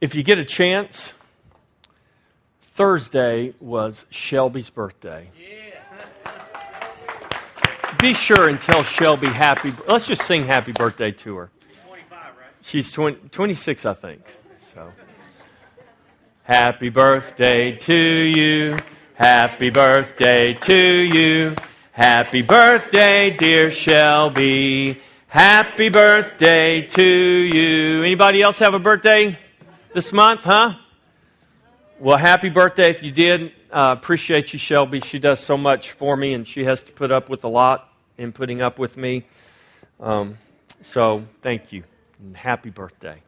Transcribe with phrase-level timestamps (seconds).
[0.00, 1.14] if you get a chance,
[2.60, 5.30] Thursday was Shelby's birthday.
[8.00, 9.72] Be sure and tell Shelby happy.
[9.86, 11.50] Let's just sing happy birthday to her.
[12.62, 14.20] She's 20, 26, I think.
[14.74, 14.92] So,
[16.42, 18.76] happy birthday to you.
[19.14, 21.54] Happy birthday to you.
[21.92, 25.00] Happy birthday, dear Shelby.
[25.28, 28.02] Happy birthday to you.
[28.02, 29.38] Anybody else have a birthday
[29.94, 30.74] this month, huh?
[32.00, 33.52] Well, happy birthday if you did.
[33.70, 34.98] Uh, appreciate you, Shelby.
[34.98, 37.88] She does so much for me, and she has to put up with a lot
[38.18, 39.24] in putting up with me.
[40.00, 40.36] Um,
[40.82, 41.84] so, thank you,
[42.18, 43.22] and happy birthday.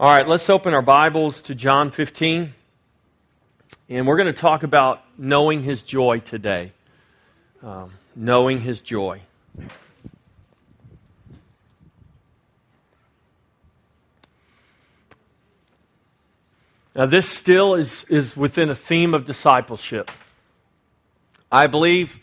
[0.00, 2.54] All right, let's open our Bibles to John 15,
[3.90, 6.72] and we're going to talk about knowing his joy today.
[7.62, 9.20] Um, knowing his joy.
[16.98, 20.10] Now, this still is, is within a theme of discipleship.
[21.50, 22.18] I believe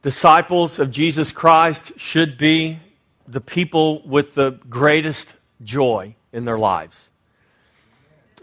[0.00, 2.78] disciples of Jesus Christ should be
[3.26, 7.10] the people with the greatest joy in their lives.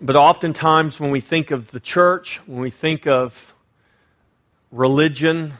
[0.01, 3.55] But oftentimes, when we think of the church, when we think of
[4.73, 5.53] religion,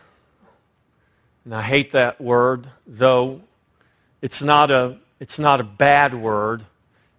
[1.46, 3.40] and I hate that word, though
[4.22, 6.66] it's not a, it's not a bad word,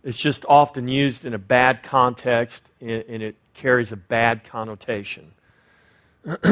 [0.02, 5.32] it's just often used in a bad context and it carries a bad connotation.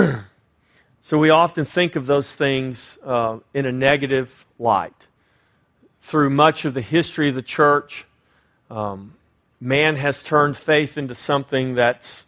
[1.03, 5.07] so we often think of those things uh, in a negative light.
[6.01, 8.07] Through much of the history of the church,
[8.71, 9.15] um,
[9.61, 12.27] man has turned faith into something that's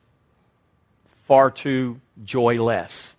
[1.25, 3.17] far too joyless.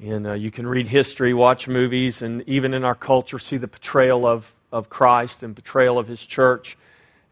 [0.00, 3.66] And uh, you can read history, watch movies, and even in our culture, see the
[3.66, 6.76] portrayal of of Christ and betrayal of his church,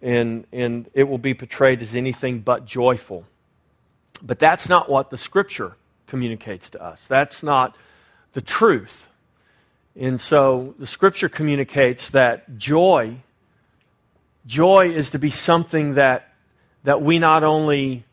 [0.03, 3.25] and, and it will be portrayed as anything but joyful.
[4.23, 7.07] But that's not what the scripture communicates to us.
[7.07, 7.77] That's not
[8.33, 9.09] the truth.
[9.99, 13.17] And so the scripture communicates that joy,
[14.47, 16.33] joy is to be something that,
[16.85, 18.05] that we not only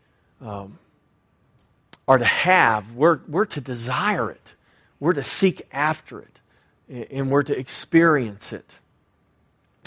[0.42, 0.80] um,
[2.08, 4.54] are to have, we're, we're to desire it,
[5.00, 8.80] we're to seek after it, and we're to experience it.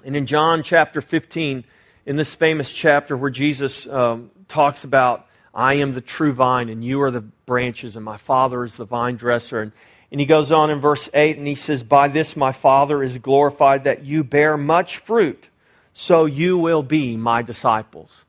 [0.06, 1.64] And in John chapter 15,
[2.06, 6.84] in this famous chapter where Jesus um, talks about, I am the true vine and
[6.84, 9.60] you are the branches, and my Father is the vine dresser.
[9.60, 9.72] And,
[10.12, 13.18] and he goes on in verse 8 and he says, By this my Father is
[13.18, 15.48] glorified that you bear much fruit,
[15.92, 18.24] so you will be my disciples.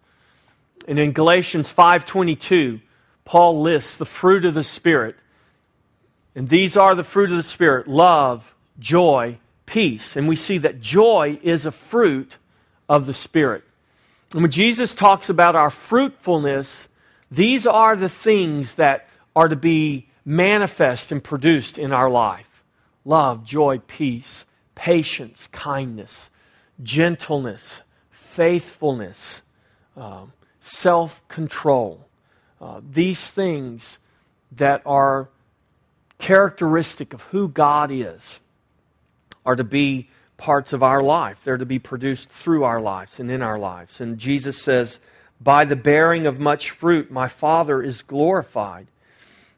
[0.87, 2.81] And in Galatians 5:22,
[3.23, 5.15] Paul lists the fruit of the Spirit.
[6.33, 9.37] And these are the fruit of the Spirit love, joy,
[9.67, 10.15] peace.
[10.15, 12.37] And we see that joy is a fruit
[12.89, 13.63] of the Spirit.
[14.33, 16.87] And when Jesus talks about our fruitfulness,
[17.29, 22.63] these are the things that are to be manifest and produced in our life
[23.05, 24.45] love, joy, peace,
[24.75, 26.29] patience, kindness,
[26.83, 29.41] gentleness, faithfulness,
[29.95, 32.05] um, self control.
[32.59, 33.99] Uh, these things
[34.51, 35.29] that are
[36.17, 38.39] characteristic of who God is
[39.47, 41.39] are to be parts of our life.
[41.43, 44.01] They're to be produced through our lives and in our lives.
[44.01, 44.99] And Jesus says,
[45.41, 48.87] By the bearing of much fruit, my Father is glorified.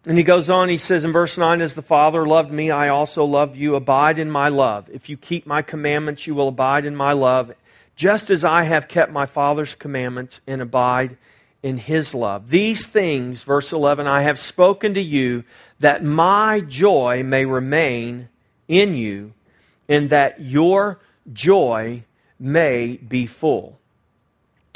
[0.05, 2.88] And he goes on, he says in verse 9, As the Father loved me, I
[2.88, 3.75] also love you.
[3.75, 4.88] Abide in my love.
[4.94, 7.51] If you keep my commandments, you will abide in my love,
[7.95, 11.17] just as I have kept my Father's commandments and abide
[11.63, 12.49] in his love.
[12.49, 15.44] These things, verse 11, I have spoken to you
[15.79, 18.29] that my joy may remain
[18.67, 19.33] in you
[19.89, 21.00] and that your
[21.33, 22.03] joy
[22.39, 23.77] may be full.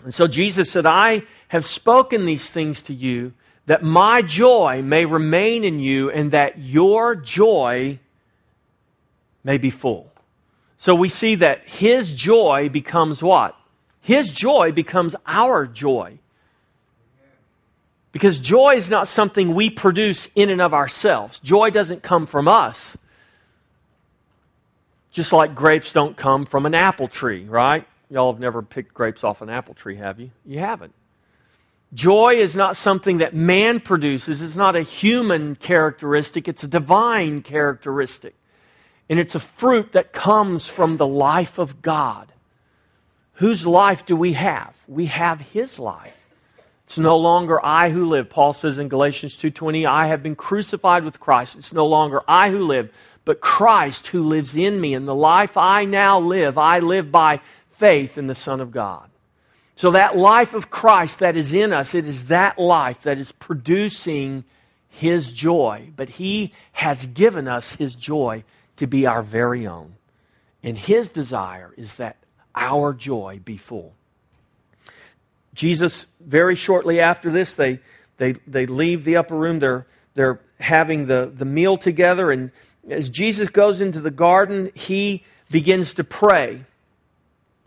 [0.03, 3.33] And so Jesus said, I have spoken these things to you
[3.67, 7.99] that my joy may remain in you and that your joy
[9.43, 10.11] may be full.
[10.75, 13.55] So we see that his joy becomes what?
[14.01, 16.17] His joy becomes our joy.
[18.11, 21.39] Because joy is not something we produce in and of ourselves.
[21.39, 22.97] Joy doesn't come from us.
[25.13, 27.87] Just like grapes don't come from an apple tree, right?
[28.09, 30.31] Y'all have never picked grapes off an apple tree, have you?
[30.43, 30.93] You haven't.
[31.93, 37.43] Joy is not something that man produces, it's not a human characteristic, it's a divine
[37.43, 38.33] characteristic.
[39.07, 42.31] And it's a fruit that comes from the life of God.
[43.33, 44.73] Whose life do we have?
[44.87, 46.17] We have his life.
[46.85, 48.29] It's no longer I who live.
[48.29, 51.55] Paul says in Galatians 2:20, I have been crucified with Christ.
[51.55, 52.91] It's no longer I who live,
[53.25, 54.93] but Christ who lives in me.
[54.93, 57.39] And the life I now live, I live by
[57.71, 59.09] faith in the Son of God.
[59.75, 63.31] So, that life of Christ that is in us, it is that life that is
[63.31, 64.43] producing
[64.87, 65.89] His joy.
[65.95, 68.43] But He has given us His joy
[68.77, 69.95] to be our very own.
[70.61, 72.17] And His desire is that
[72.55, 73.93] our joy be full.
[75.53, 77.79] Jesus, very shortly after this, they,
[78.17, 79.59] they, they leave the upper room.
[79.59, 82.31] They're, they're having the, the meal together.
[82.31, 82.51] And
[82.89, 86.63] as Jesus goes into the garden, he begins to pray.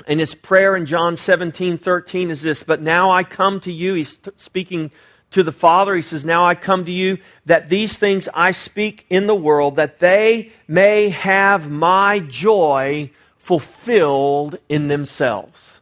[0.06, 3.94] And his prayer in John 17, 13 is this But now I come to you.
[3.94, 4.90] He's speaking
[5.30, 5.94] to the Father.
[5.94, 9.76] He says, Now I come to you that these things I speak in the world,
[9.76, 15.80] that they may have my joy fulfilled in themselves.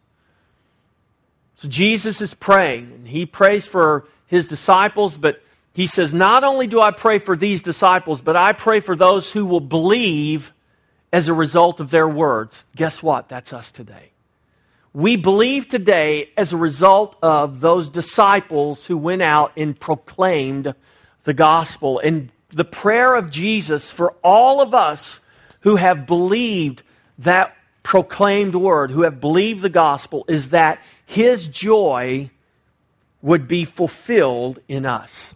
[1.56, 5.42] So Jesus is praying, and he prays for his disciples, but
[5.74, 9.30] he says, Not only do I pray for these disciples, but I pray for those
[9.30, 10.52] who will believe
[11.12, 12.64] as a result of their words.
[12.74, 13.28] Guess what?
[13.28, 14.12] That's us today.
[14.92, 20.74] We believe today as a result of those disciples who went out and proclaimed
[21.24, 21.98] the gospel.
[21.98, 25.20] And the prayer of Jesus for all of us
[25.60, 26.82] who have believed
[27.18, 32.30] that proclaimed word, who have believed the gospel, is that his joy
[33.20, 35.33] would be fulfilled in us.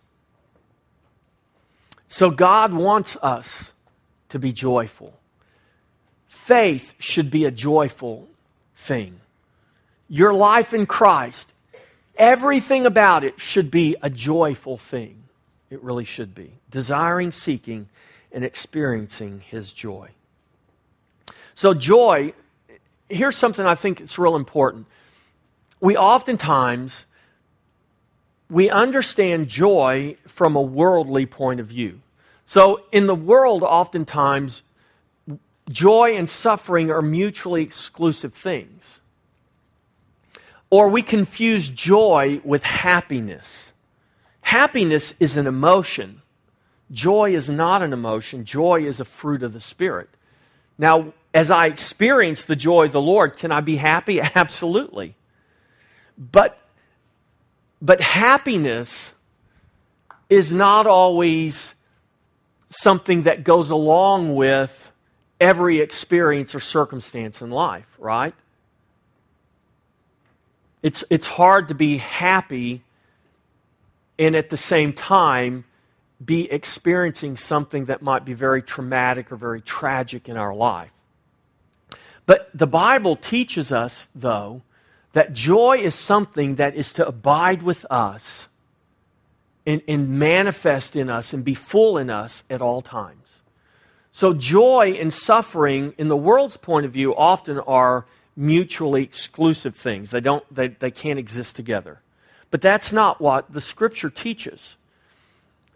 [2.09, 3.73] So God wants us
[4.31, 5.15] to be joyful.
[6.27, 8.27] Faith should be a joyful
[8.75, 9.21] thing.
[10.09, 11.53] Your life in Christ,
[12.17, 15.25] everything about it should be a joyful thing.
[15.71, 16.53] It really should be.
[16.71, 17.89] Desiring, seeking,
[18.33, 20.09] and experiencing His joy.
[21.55, 22.33] So, joy,
[23.11, 24.87] here's something I think is real important.
[25.81, 27.05] We oftentimes
[28.51, 32.01] we understand joy from a worldly point of view.
[32.47, 34.63] So, in the world, oftentimes,
[35.69, 39.01] joy and suffering are mutually exclusive things.
[40.71, 43.73] Or we confuse joy with happiness.
[44.41, 46.23] Happiness is an emotion.
[46.91, 48.45] Joy is not an emotion.
[48.45, 50.09] Joy is a fruit of the Spirit.
[50.79, 54.21] Now, as I experience the joy of the Lord, can I be happy?
[54.35, 55.15] Absolutely.
[56.17, 56.59] But,
[57.81, 59.15] but happiness
[60.29, 61.75] is not always
[62.71, 64.93] something that goes along with
[65.41, 68.35] every experience or circumstance in life, right?
[70.83, 72.83] It's, it's hard to be happy
[74.19, 75.65] and at the same time
[76.25, 80.91] be experiencing something that might be very traumatic or very tragic in our life.
[82.27, 84.63] But the Bible teaches us, though,
[85.13, 88.49] that joy is something that is to abide with us
[89.67, 93.41] and, and manifest in us and be full in us at all times.
[94.13, 100.11] So, joy and suffering, in the world's point of view, often are mutually exclusive things.
[100.11, 102.01] They, don't, they, they can't exist together.
[102.51, 104.77] But that's not what the Scripture teaches.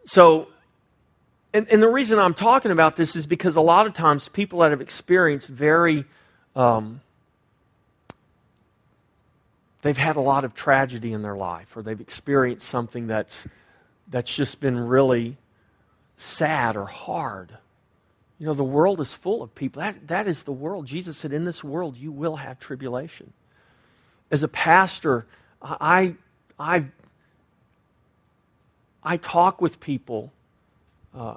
[0.07, 0.49] So,
[1.53, 4.61] and, and the reason I'm talking about this is because a lot of times people
[4.61, 6.05] that have experienced very
[6.57, 7.01] um,
[9.83, 13.47] they've had a lot of tragedy in their life or they've experienced something that's,
[14.09, 15.37] that's just been really
[16.17, 17.53] sad or hard.
[18.39, 19.83] You know, the world is full of people.
[19.83, 20.87] That, that is the world.
[20.87, 23.33] Jesus said, In this world, you will have tribulation.
[24.31, 25.27] As a pastor,
[25.61, 26.15] I,
[26.59, 26.87] I,
[29.05, 30.33] I talk with people,
[31.15, 31.37] uh,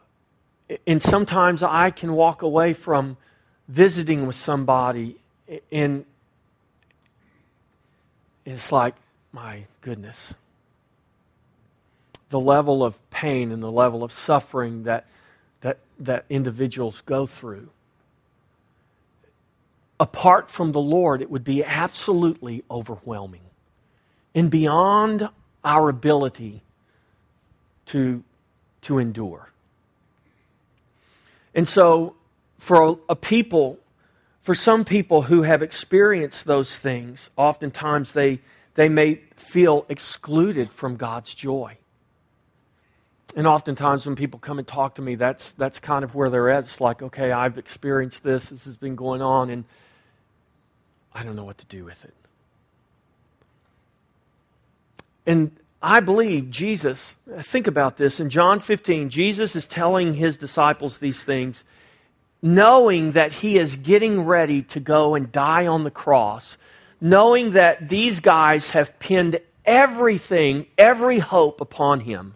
[0.87, 3.17] and sometimes I can walk away from
[3.67, 5.17] visiting with somebody
[5.71, 6.05] and
[8.45, 8.95] it's like,
[9.31, 10.33] my goodness.
[12.29, 15.05] The level of pain and the level of suffering that,
[15.61, 17.69] that, that individuals go through.
[19.99, 23.41] Apart from the Lord, it would be absolutely overwhelming
[24.35, 25.29] and beyond
[25.63, 26.61] our ability
[27.87, 28.23] to,
[28.81, 29.49] to endure.
[31.55, 32.15] And so
[32.59, 33.79] for a, a people,
[34.45, 38.39] for some people who have experienced those things, oftentimes they,
[38.75, 41.75] they may feel excluded from God's joy.
[43.35, 46.51] And oftentimes when people come and talk to me, that's, that's kind of where they're
[46.51, 46.65] at.
[46.65, 49.65] It's like, okay, I've experienced this, this has been going on, and
[51.11, 52.13] I don't know what to do with it.
[55.25, 58.19] And I believe Jesus, think about this.
[58.19, 61.63] In John 15, Jesus is telling his disciples these things
[62.45, 66.59] knowing that he is getting ready to go and die on the cross,
[67.01, 72.35] knowing that these guys have pinned everything, every hope upon him.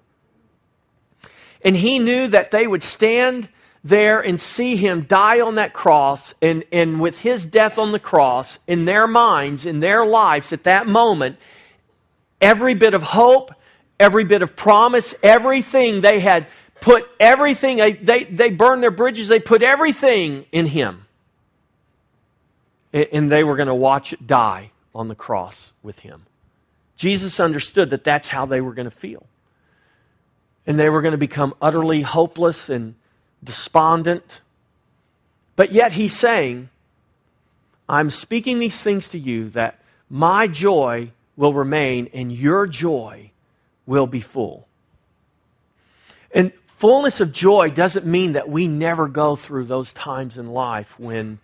[1.64, 3.50] And he knew that they would stand
[3.84, 8.00] there and see him die on that cross, and, and with his death on the
[8.00, 11.38] cross, in their minds, in their lives at that moment,
[12.42, 13.54] every bit of hope,
[14.00, 16.48] every bit of promise, everything they had
[16.82, 21.06] put everything, they, they, they burned their bridges, they put everything in him.
[22.92, 26.26] And they were going to watch it die on the cross with him.
[26.96, 29.26] Jesus understood that that's how they were going to feel.
[30.66, 32.96] And they were going to become utterly hopeless and
[33.44, 34.42] despondent.
[35.56, 36.70] But yet he's saying,
[37.88, 43.32] I'm speaking these things to you that my joy will remain and your joy
[43.86, 44.68] will be full.
[46.32, 50.98] And fullness of joy doesn't mean that we never go through those times in life
[50.98, 51.40] when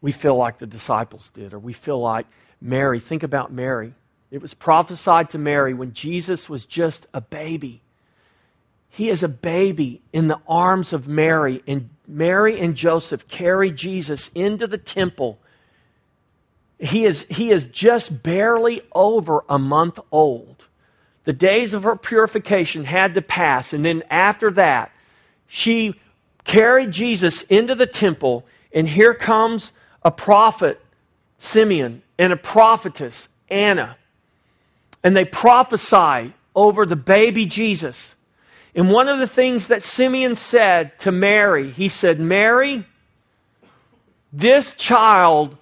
[0.00, 2.26] we feel like the disciples did, or we feel like
[2.60, 3.00] Mary.
[3.00, 3.92] Think about Mary.
[4.30, 7.82] It was prophesied to Mary when Jesus was just a baby.
[8.88, 14.30] He is a baby in the arms of Mary, and Mary and Joseph carry Jesus
[14.34, 15.38] into the temple.
[16.78, 20.66] He is, he is just barely over a month old.
[21.24, 24.90] The days of her purification had to pass, and then after that,
[25.46, 25.94] she
[26.44, 29.72] carried Jesus into the temple, and here comes
[30.02, 30.80] a prophet,
[31.38, 33.96] Simeon, and a prophetess, Anna.
[35.02, 38.16] And they prophesy over the baby Jesus.
[38.74, 42.86] And one of the things that Simeon said to Mary, he said, Mary,
[44.32, 45.56] this child,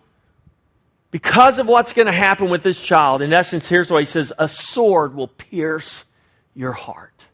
[1.11, 4.33] because of what's going to happen with this child, in essence, here's what he says
[4.39, 6.05] a sword will pierce
[6.55, 7.27] your heart.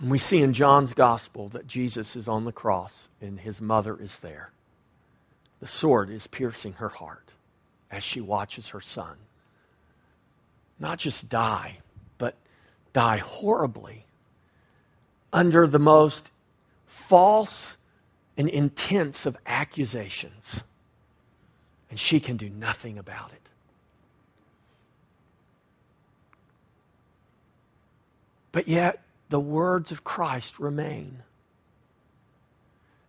[0.00, 3.96] And we see in John's gospel that Jesus is on the cross and his mother
[3.96, 4.50] is there.
[5.60, 7.30] The sword is piercing her heart
[7.90, 9.16] as she watches her son
[10.82, 11.78] not just die,
[12.18, 12.34] but
[12.92, 14.04] die horribly
[15.32, 16.30] under the most
[16.86, 17.76] false
[18.36, 20.64] and intense of accusations.
[21.90, 23.40] And she can do nothing about it.
[28.50, 31.18] But yet, the words of Christ remain.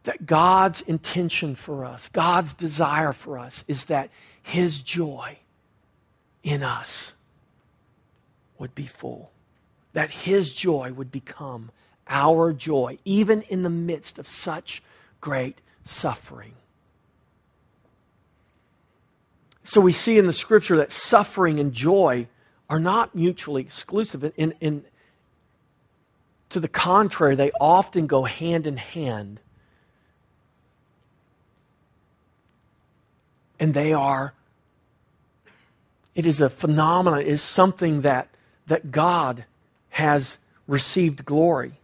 [0.03, 4.10] That God's intention for us, God's desire for us, is that
[4.42, 5.38] His joy
[6.44, 7.13] in us
[8.58, 9.32] would be full
[9.94, 11.72] that his joy would become
[12.08, 14.84] our joy, even in the midst of such
[15.24, 16.51] great suffering.
[19.63, 22.27] So we see in the scripture that suffering and joy
[22.70, 24.34] are not mutually exclusive.
[24.36, 24.84] In, in,
[26.50, 29.39] to the contrary, they often go hand in hand.
[33.62, 34.34] And they are,
[36.15, 38.27] it is a phenomenon, it is something that,
[38.68, 39.46] that God
[39.92, 40.38] has
[40.68, 41.80] received glory.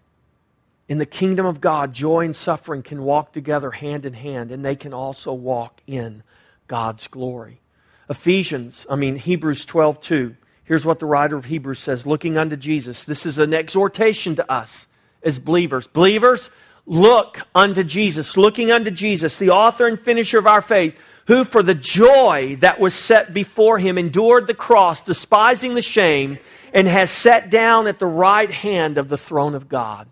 [0.89, 4.65] In the kingdom of God, joy and suffering can walk together hand in hand, and
[4.65, 6.23] they can also walk in
[6.67, 7.61] God's glory.
[8.09, 10.35] Ephesians, I mean, Hebrews 12, 2.
[10.63, 13.05] Here's what the writer of Hebrews says looking unto Jesus.
[13.05, 14.87] This is an exhortation to us
[15.21, 15.85] as believers.
[15.85, 16.49] Believers,
[16.87, 21.61] look unto Jesus, looking unto Jesus, the author and finisher of our faith, who for
[21.61, 26.39] the joy that was set before him endured the cross, despising the shame
[26.73, 30.07] and has sat down at the right hand of the throne of God.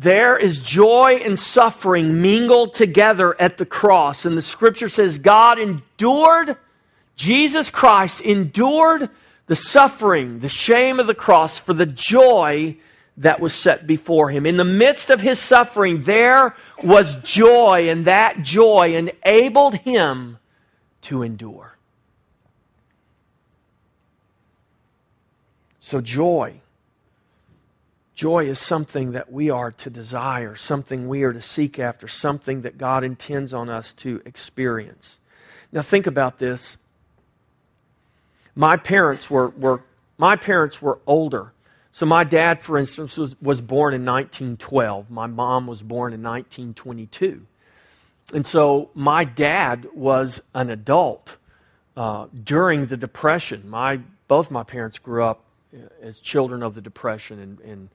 [0.00, 4.24] There is joy and suffering mingled together at the cross.
[4.24, 6.56] And the scripture says God endured,
[7.16, 9.10] Jesus Christ endured
[9.46, 12.78] the suffering, the shame of the cross for the joy
[13.18, 14.46] that was set before him.
[14.46, 20.38] In the midst of his suffering, there was joy, and that joy enabled him
[21.02, 21.76] to endure.
[25.78, 26.62] So, joy.
[28.20, 32.60] Joy is something that we are to desire, something we are to seek after, something
[32.60, 35.18] that God intends on us to experience.
[35.72, 36.76] Now, think about this.
[38.54, 39.82] My parents were, were,
[40.18, 41.54] my parents were older.
[41.92, 45.10] So, my dad, for instance, was, was born in 1912.
[45.10, 47.46] My mom was born in 1922.
[48.34, 51.38] And so, my dad was an adult
[51.96, 53.70] uh, during the Depression.
[53.70, 55.42] My, both my parents grew up
[56.02, 57.88] as children of the Depression and, and,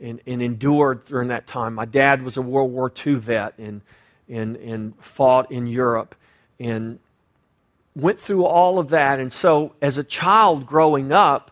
[0.00, 1.74] and, and, endured during that time.
[1.74, 3.80] My dad was a World War II vet and,
[4.28, 6.14] and, and fought in Europe
[6.60, 6.98] and
[7.96, 9.18] went through all of that.
[9.18, 11.50] And so, as a child growing up,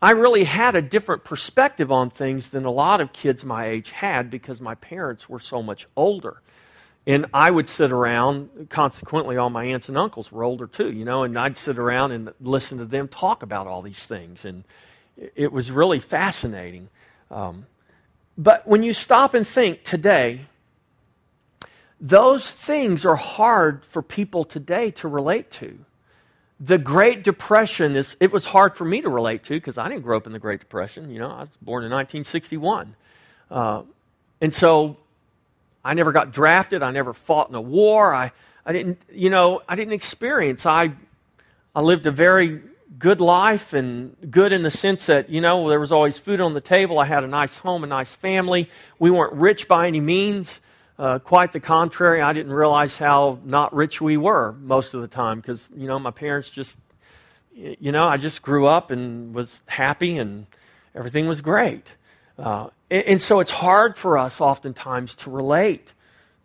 [0.00, 3.90] I really had a different perspective on things than a lot of kids my age
[3.90, 6.40] had because my parents were so much older.
[7.06, 11.04] And I would sit around, consequently, all my aunts and uncles were older too, you
[11.04, 14.64] know, and I'd sit around and listen to them talk about all these things and,
[15.16, 16.88] it was really fascinating.
[17.30, 17.66] Um,
[18.36, 20.46] but when you stop and think today,
[22.00, 25.78] those things are hard for people today to relate to.
[26.60, 30.02] The Great Depression is, it was hard for me to relate to because I didn't
[30.02, 31.10] grow up in the Great Depression.
[31.10, 32.94] You know, I was born in 1961.
[33.50, 33.82] Uh,
[34.40, 34.96] and so
[35.84, 36.82] I never got drafted.
[36.82, 38.14] I never fought in a war.
[38.14, 38.32] I,
[38.66, 40.66] I didn't, you know, I didn't experience.
[40.66, 40.92] I,
[41.74, 42.62] I lived a very
[42.98, 46.54] good life and good in the sense that, you know, there was always food on
[46.54, 46.98] the table.
[46.98, 48.68] I had a nice home, a nice family.
[48.98, 50.60] We weren't rich by any means.
[50.98, 55.08] Uh, quite the contrary, I didn't realize how not rich we were most of the
[55.08, 56.78] time because, you know, my parents just,
[57.54, 60.46] you know, I just grew up and was happy and
[60.94, 61.96] everything was great.
[62.38, 65.94] Uh, and, and so it's hard for us oftentimes to relate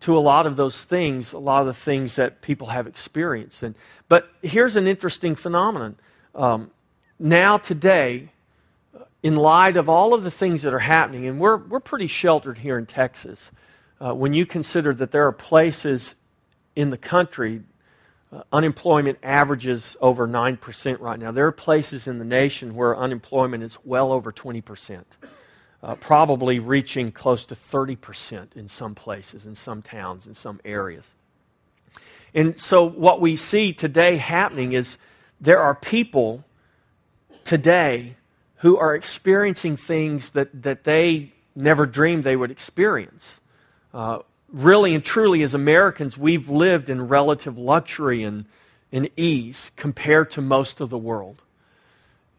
[0.00, 3.62] to a lot of those things, a lot of the things that people have experienced.
[3.62, 3.74] And,
[4.08, 5.96] but here's an interesting phenomenon.
[6.34, 6.70] Um,
[7.18, 8.28] now, today,
[9.22, 12.58] in light of all of the things that are happening, and we're, we're pretty sheltered
[12.58, 13.50] here in Texas,
[14.00, 16.14] uh, when you consider that there are places
[16.74, 17.62] in the country,
[18.32, 21.32] uh, unemployment averages over 9% right now.
[21.32, 25.04] There are places in the nation where unemployment is well over 20%,
[25.82, 31.14] uh, probably reaching close to 30% in some places, in some towns, in some areas.
[32.32, 34.96] And so, what we see today happening is
[35.40, 36.44] there are people
[37.44, 38.16] today
[38.56, 43.40] who are experiencing things that, that they never dreamed they would experience.
[43.94, 44.18] Uh,
[44.52, 48.44] really and truly, as Americans, we've lived in relative luxury and,
[48.92, 51.40] and ease compared to most of the world.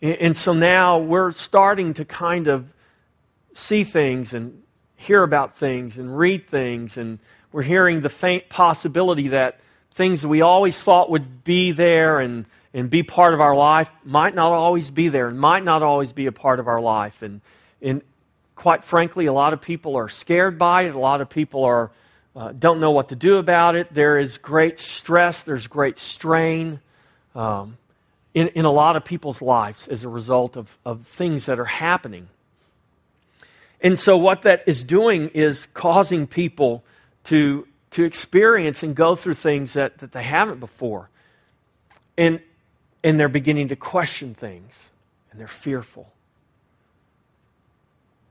[0.01, 2.67] And, and so now we're starting to kind of
[3.53, 4.61] see things and
[4.95, 7.17] hear about things and read things, and
[7.51, 9.59] we're hearing the faint possibility that
[9.93, 13.89] things that we always thought would be there and, and be part of our life
[14.03, 17.21] might not always be there and might not always be a part of our life.
[17.21, 17.41] And,
[17.81, 18.01] and
[18.55, 20.95] quite frankly, a lot of people are scared by it.
[20.95, 21.91] A lot of people are,
[22.35, 23.93] uh, don't know what to do about it.
[23.93, 26.79] There is great stress, there's great strain
[27.35, 27.77] um,
[28.33, 31.65] in, in a lot of people's lives as a result of, of things that are
[31.65, 32.29] happening.
[33.81, 36.83] And so, what that is doing is causing people
[37.25, 41.09] to to experience and go through things that, that they haven't before.
[42.17, 42.41] And,
[43.03, 44.91] and they're beginning to question things,
[45.31, 46.11] and they're fearful.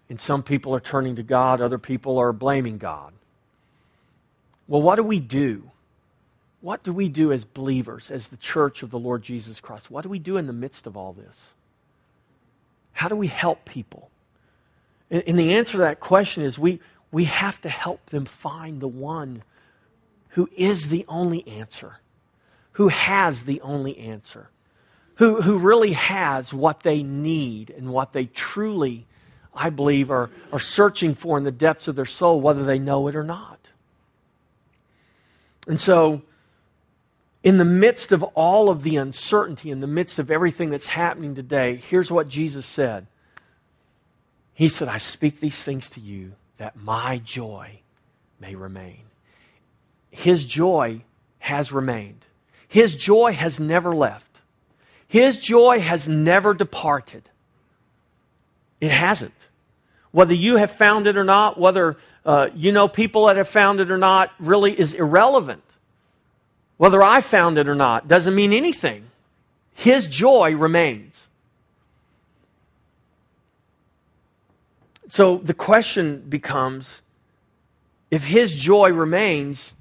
[0.08, 3.12] And some people are turning to God, other people are blaming God.
[4.66, 5.70] Well, what do we do?
[6.60, 9.90] What do we do as believers, as the church of the Lord Jesus Christ?
[9.90, 11.54] What do we do in the midst of all this?
[12.92, 14.10] How do we help people?
[15.10, 16.80] And, and the answer to that question is we,
[17.10, 19.42] we have to help them find the one
[20.30, 21.98] who is the only answer,
[22.72, 24.50] who has the only answer,
[25.20, 29.06] who, who really has what they need and what they truly,
[29.54, 33.06] I believe, are, are searching for in the depths of their soul, whether they know
[33.06, 33.58] it or not.
[35.68, 36.22] And so,
[37.44, 41.36] in the midst of all of the uncertainty, in the midst of everything that's happening
[41.36, 43.06] today, here's what Jesus said
[44.54, 47.80] He said, I speak these things to you that my joy
[48.40, 49.04] may remain
[50.10, 51.02] his joy
[51.38, 52.26] has remained.
[52.68, 54.29] His joy has never left.
[55.10, 57.28] His joy has never departed.
[58.80, 59.34] It hasn't.
[60.12, 63.80] Whether you have found it or not, whether uh, you know people that have found
[63.80, 65.64] it or not, really is irrelevant.
[66.76, 69.10] Whether I found it or not doesn't mean anything.
[69.74, 71.26] His joy remains.
[75.08, 77.02] So the question becomes
[78.12, 79.74] if his joy remains,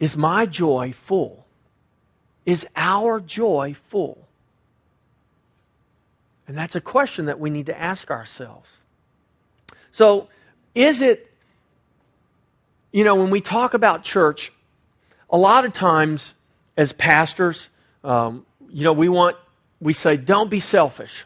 [0.00, 1.45] is my joy full?
[2.46, 4.26] Is our joy full?
[6.48, 8.70] And that's a question that we need to ask ourselves.
[9.90, 10.28] So,
[10.74, 11.32] is it,
[12.92, 14.52] you know, when we talk about church,
[15.28, 16.34] a lot of times
[16.76, 17.68] as pastors,
[18.04, 19.36] um, you know, we want,
[19.80, 21.24] we say, don't be selfish.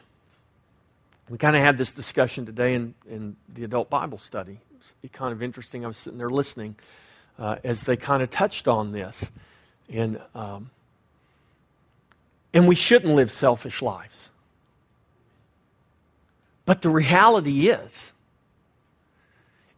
[1.28, 4.58] We kind of had this discussion today in, in the adult Bible study.
[5.02, 5.84] It's kind of interesting.
[5.84, 6.76] I was sitting there listening
[7.38, 9.30] uh, as they kind of touched on this.
[9.88, 10.70] And, um,
[12.52, 14.30] and we shouldn't live selfish lives.
[16.64, 18.12] But the reality is,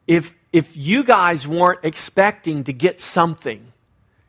[0.06, 3.72] if, if you guys weren't expecting to get something,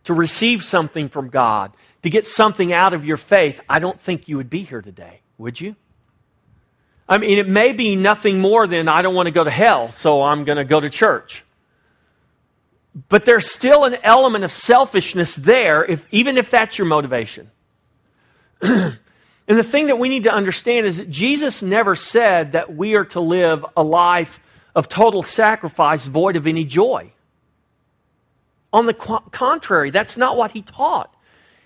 [0.06, 4.27] to receive something from God, to get something out of your faith, I don't think
[4.27, 5.75] you would be here today, would you?
[7.08, 9.91] I mean, it may be nothing more than I don't want to go to hell,
[9.91, 11.43] so I'm going to go to church.
[13.10, 17.49] But there's still an element of selfishness there, if, even if that's your motivation.
[19.47, 22.95] And the thing that we need to understand is that Jesus never said that we
[22.95, 24.39] are to live a life
[24.73, 27.12] of total sacrifice void of any joy.
[28.71, 31.13] On the contrary, that's not what he taught.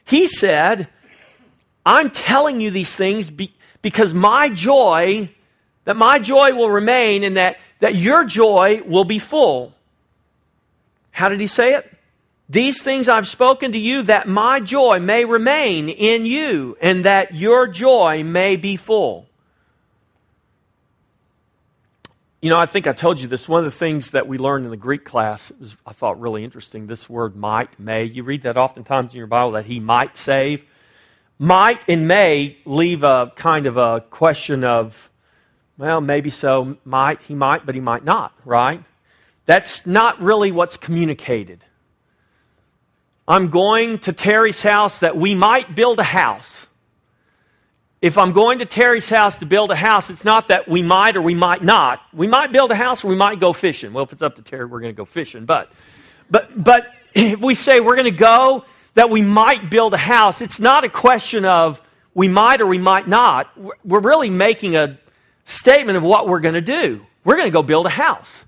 [0.03, 0.89] He said,
[1.85, 5.29] I'm telling you these things be- because my joy,
[5.85, 9.73] that my joy will remain and that, that your joy will be full.
[11.11, 11.96] How did he say it?
[12.49, 17.35] These things I've spoken to you that my joy may remain in you and that
[17.35, 19.27] your joy may be full.
[22.41, 23.49] You know, I think I told you this.
[23.49, 26.43] One of the things that we learned in the Greek class was, I thought, really
[26.43, 26.87] interesting.
[26.87, 28.05] This word might, may.
[28.05, 30.63] You read that oftentimes in your Bible that he might save.
[31.39, 35.09] Might and may leave a kind of a question of,
[35.77, 36.77] well, maybe so.
[36.85, 38.83] Might, he might, but he might not, right?
[39.45, 41.65] That's not really what's communicated.
[43.27, 46.67] I'm going to Terry's house that we might build a house.
[48.01, 51.17] If I'm going to Terry's house to build a house, it's not that we might
[51.17, 52.01] or we might not.
[52.13, 53.91] We might build a house or we might go fishing.
[53.91, 55.45] Well, if it's up to Terry, we're going to go fishing.
[55.45, 55.71] But,
[56.29, 60.41] but, but if we say we're going to go, that we might build a house,
[60.41, 61.81] it's not a question of
[62.13, 63.51] we might or we might not.
[63.85, 64.97] We're really making a
[65.45, 67.05] statement of what we're going to do.
[67.23, 68.45] We're going to go build a house.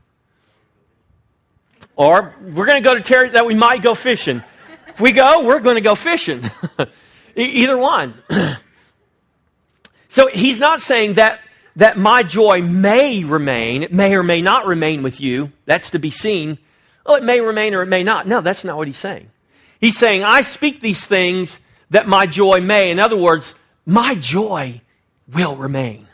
[1.96, 4.44] Or we're going to go to Terry that we might go fishing.
[5.00, 6.44] We go, we're going to go fishing.
[7.36, 8.16] Either one.
[10.10, 11.40] so he's not saying that,
[11.76, 15.52] that my joy may remain, it may or may not remain with you.
[15.66, 16.58] That's to be seen.
[17.06, 18.28] Oh, it may remain or it may not.
[18.28, 19.30] No, that's not what he's saying.
[19.80, 22.92] He's saying, I speak these things that my joy may.
[22.92, 24.82] In other words, my joy
[25.34, 26.08] will remain.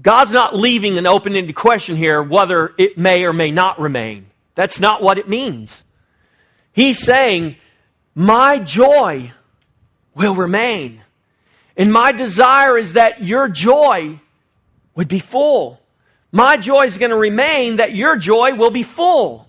[0.00, 4.26] God's not leaving an open ended question here whether it may or may not remain.
[4.56, 5.84] That's not what it means.
[6.74, 7.56] He's saying,
[8.14, 9.32] My joy
[10.14, 11.00] will remain.
[11.76, 14.20] And my desire is that your joy
[14.94, 15.80] would be full.
[16.30, 19.46] My joy is going to remain that your joy will be full.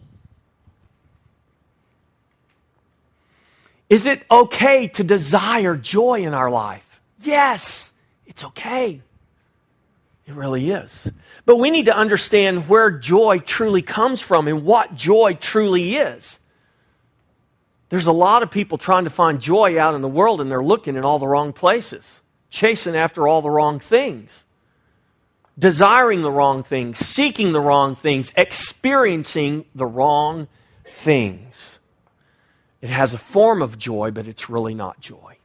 [3.89, 7.01] Is it okay to desire joy in our life?
[7.19, 7.91] Yes,
[8.27, 9.01] it's okay.
[10.27, 11.11] It really is.
[11.45, 16.39] But we need to understand where joy truly comes from and what joy truly is.
[17.95, 20.61] There's a lot of people trying to find joy out in the world and they're
[20.61, 24.43] looking in all the wrong places, chasing after all the wrong things,
[25.57, 30.49] desiring the wrong things, seeking the wrong things, experiencing the wrong
[30.85, 31.79] things.
[32.81, 35.37] It has a form of joy, but it's really not joy.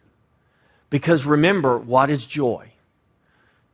[0.91, 2.73] Because remember, what is joy?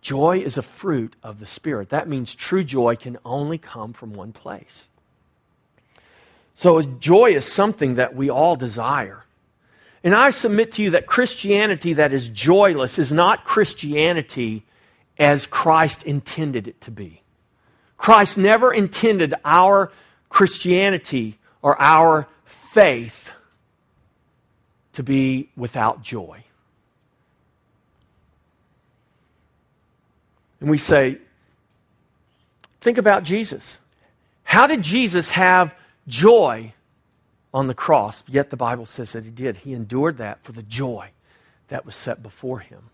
[0.02, 1.88] Joy is a fruit of the Spirit.
[1.88, 4.90] That means true joy can only come from one place.
[6.56, 9.24] So, joy is something that we all desire.
[10.02, 14.64] And I submit to you that Christianity that is joyless is not Christianity
[15.18, 17.22] as Christ intended it to be.
[17.98, 19.92] Christ never intended our
[20.30, 23.32] Christianity or our faith
[24.94, 26.42] to be without joy.
[30.60, 31.18] And we say,
[32.80, 33.78] think about Jesus.
[34.44, 35.74] How did Jesus have
[36.08, 36.72] joy
[37.52, 39.58] on the cross, yet the Bible says that he did.
[39.58, 41.10] He endured that for the joy
[41.68, 42.90] that was set before him.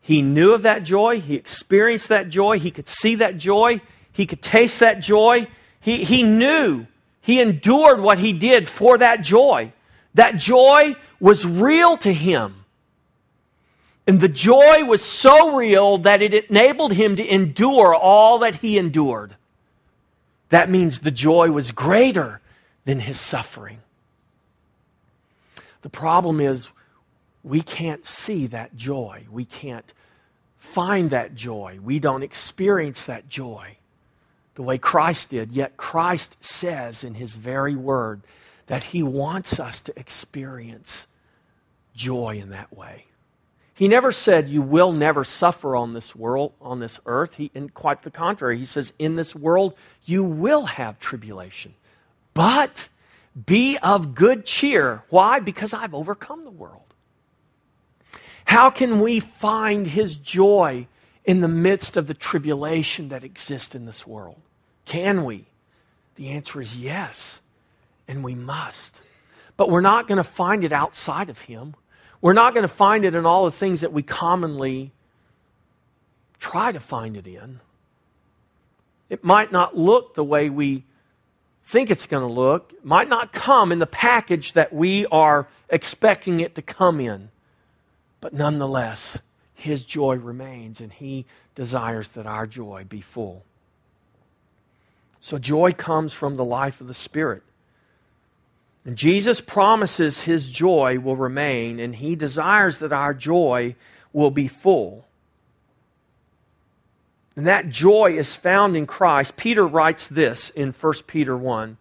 [0.00, 3.80] He knew of that joy, he experienced that joy, he could see that joy,
[4.12, 5.48] he could taste that joy.
[5.80, 6.86] He, he knew,
[7.20, 9.72] he endured what he did for that joy.
[10.14, 12.64] That joy was real to him.
[14.06, 18.78] And the joy was so real that it enabled him to endure all that he
[18.78, 19.36] endured.
[20.54, 22.40] That means the joy was greater
[22.84, 23.80] than his suffering.
[25.82, 26.68] The problem is,
[27.42, 29.26] we can't see that joy.
[29.32, 29.92] We can't
[30.56, 31.80] find that joy.
[31.82, 33.78] We don't experience that joy
[34.54, 35.50] the way Christ did.
[35.50, 38.22] Yet Christ says in his very word
[38.68, 41.08] that he wants us to experience
[41.96, 43.06] joy in that way.
[43.74, 47.34] He never said you will never suffer on this world, on this earth.
[47.34, 51.74] He, and quite the contrary, he says, in this world you will have tribulation.
[52.34, 52.88] But
[53.46, 55.02] be of good cheer.
[55.08, 55.40] Why?
[55.40, 56.82] Because I've overcome the world.
[58.44, 60.86] How can we find his joy
[61.24, 64.40] in the midst of the tribulation that exists in this world?
[64.84, 65.46] Can we?
[66.14, 67.40] The answer is yes,
[68.06, 69.00] and we must.
[69.56, 71.74] But we're not going to find it outside of him.
[72.24, 74.92] We're not going to find it in all the things that we commonly
[76.38, 77.60] try to find it in.
[79.10, 80.84] It might not look the way we
[81.64, 85.48] think it's going to look, it might not come in the package that we are
[85.68, 87.28] expecting it to come in.
[88.22, 89.18] But nonetheless,
[89.52, 93.44] his joy remains, and he desires that our joy be full.
[95.20, 97.42] So joy comes from the life of the Spirit.
[98.84, 103.76] And Jesus promises his joy will remain, and he desires that our joy
[104.12, 105.06] will be full.
[107.36, 109.36] And that joy is found in Christ.
[109.36, 111.76] Peter writes this in 1 Peter 1.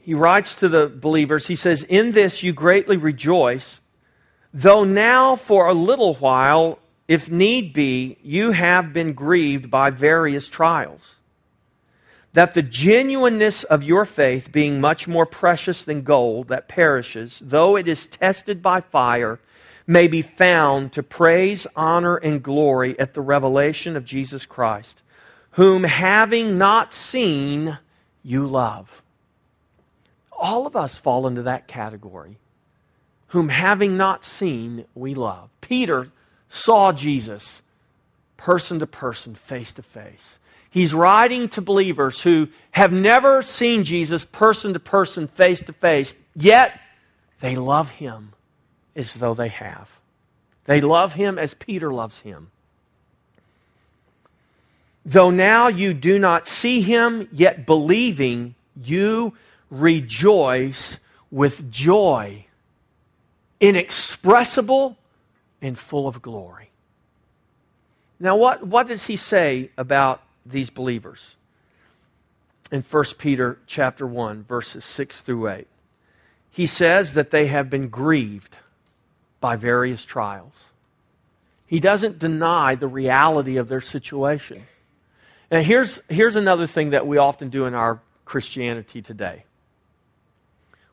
[0.00, 3.82] He writes to the believers, he says, In this you greatly rejoice,
[4.54, 10.48] though now for a little while, if need be, you have been grieved by various
[10.48, 11.17] trials.
[12.34, 17.76] That the genuineness of your faith, being much more precious than gold that perishes, though
[17.76, 19.40] it is tested by fire,
[19.86, 25.02] may be found to praise, honor, and glory at the revelation of Jesus Christ,
[25.52, 27.78] whom having not seen,
[28.22, 29.02] you love.
[30.30, 32.38] All of us fall into that category.
[33.28, 35.50] Whom having not seen, we love.
[35.60, 36.10] Peter
[36.48, 37.62] saw Jesus
[38.36, 40.38] person to person, face to face.
[40.70, 46.14] He's writing to believers who have never seen Jesus person to person, face to face,
[46.36, 46.78] yet
[47.40, 48.32] they love him
[48.94, 49.98] as though they have.
[50.66, 52.50] They love him as Peter loves him.
[55.04, 59.32] Though now you do not see him, yet believing, you
[59.70, 60.98] rejoice
[61.30, 62.44] with joy
[63.60, 64.96] inexpressible
[65.60, 66.70] and full of glory.
[68.20, 71.36] Now, what, what does he say about these believers?
[72.70, 75.66] In 1 Peter chapter 1, verses 6 through 8.
[76.50, 78.56] He says that they have been grieved
[79.40, 80.54] by various trials.
[81.66, 84.66] He doesn't deny the reality of their situation.
[85.50, 89.44] Now, here's, here's another thing that we often do in our Christianity today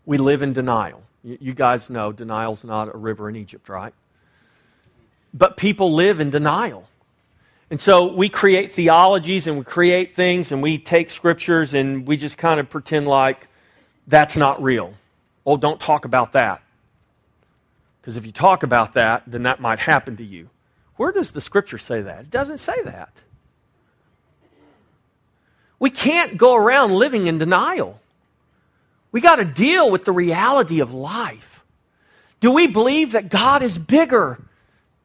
[0.06, 1.04] we live in denial.
[1.24, 3.94] You, you guys know denial's not a river in Egypt, right?
[5.34, 6.88] But people live in denial.
[7.70, 12.16] And so we create theologies and we create things and we take scriptures and we
[12.16, 13.48] just kind of pretend like
[14.08, 14.94] that's not real.
[15.46, 16.62] Oh, don't talk about that.
[18.02, 20.50] Because if you talk about that, then that might happen to you.
[20.98, 22.22] Where does the scripture say that?
[22.22, 23.22] It doesn't say that.
[25.80, 28.00] We can't go around living in denial.
[29.12, 31.64] We got to deal with the reality of life.
[32.40, 34.40] Do we believe that God is bigger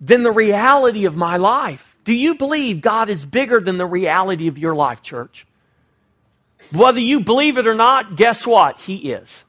[0.01, 1.89] than the reality of my life?
[2.11, 5.46] Do you believe God is bigger than the reality of your life, church?
[6.73, 8.81] Whether you believe it or not, guess what?
[8.81, 9.44] He is.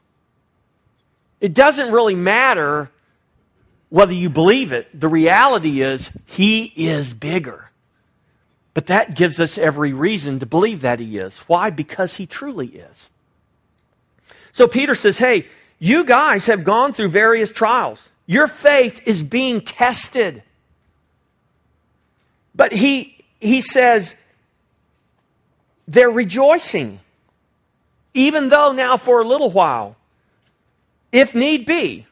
[1.40, 2.88] It doesn't really matter
[3.88, 7.68] whether you believe it, the reality is he is bigger.
[8.74, 11.38] But that gives us every reason to believe that he is.
[11.48, 11.70] Why?
[11.70, 13.10] Because he truly is.
[14.52, 15.46] So Peter says, hey,
[15.80, 18.08] you guys have gone through various trials.
[18.24, 20.44] Your faith is being tested.
[22.54, 24.14] But he, he says,
[25.88, 27.00] they're rejoicing,
[28.14, 29.96] even though now for a little while,
[31.10, 32.06] if need be,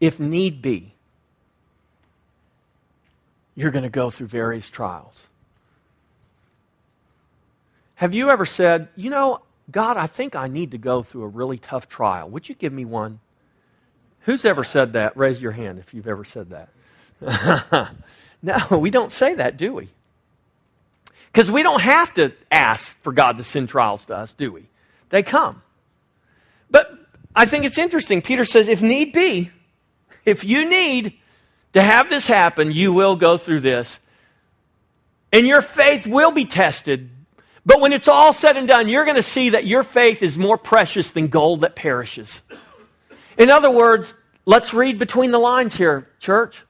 [0.00, 0.94] if need be,
[3.54, 5.14] you're going to go through various trials.
[7.96, 11.28] Have you ever said, you know, God, I think I need to go through a
[11.28, 12.28] really tough trial.
[12.30, 13.20] Would you give me one?
[14.20, 15.16] Who's ever said that?
[15.16, 16.70] Raise your hand if you've ever said that.
[18.42, 19.88] no, we don't say that, do we?
[21.32, 24.68] Because we don't have to ask for God to send trials to us, do we?
[25.10, 25.62] They come.
[26.70, 26.92] But
[27.34, 28.22] I think it's interesting.
[28.22, 29.50] Peter says, if need be,
[30.24, 31.14] if you need
[31.72, 34.00] to have this happen, you will go through this.
[35.32, 37.10] And your faith will be tested.
[37.64, 40.36] But when it's all said and done, you're going to see that your faith is
[40.36, 42.42] more precious than gold that perishes.
[43.38, 44.14] In other words,
[44.46, 46.64] let's read between the lines here, church.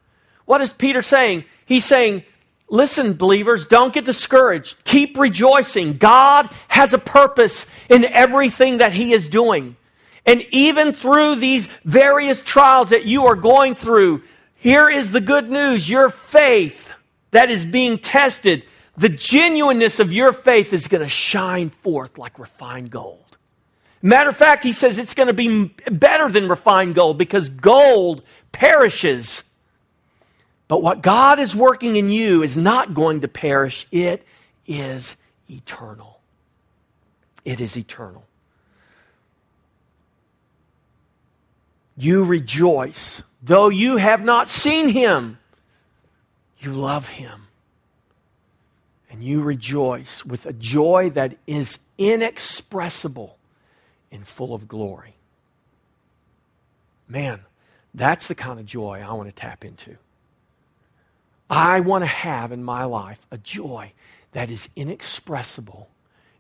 [0.51, 1.45] What is Peter saying?
[1.65, 2.25] He's saying,
[2.69, 4.83] Listen, believers, don't get discouraged.
[4.83, 5.97] Keep rejoicing.
[5.97, 9.77] God has a purpose in everything that He is doing.
[10.27, 14.25] And even through these various trials that you are going through,
[14.57, 16.93] here is the good news your faith
[17.31, 18.65] that is being tested,
[18.97, 23.37] the genuineness of your faith is going to shine forth like refined gold.
[24.03, 28.25] Matter of fact, he says it's going to be better than refined gold because gold
[28.51, 29.45] perishes.
[30.71, 34.25] But what God is working in you is not going to perish, it
[34.69, 35.17] is
[35.49, 36.21] eternal.
[37.45, 38.25] It is eternal.
[41.97, 43.23] you rejoice.
[43.43, 45.39] Though you have not seen him,
[46.59, 47.49] you love him.
[49.11, 53.37] And you rejoice with a joy that is inexpressible
[54.13, 55.17] and full of glory.
[57.09, 57.41] Man,
[57.93, 59.97] That's the kind of joy I want to tap into.
[61.51, 63.93] I want to have in my life a joy
[64.33, 65.89] that is inexpressible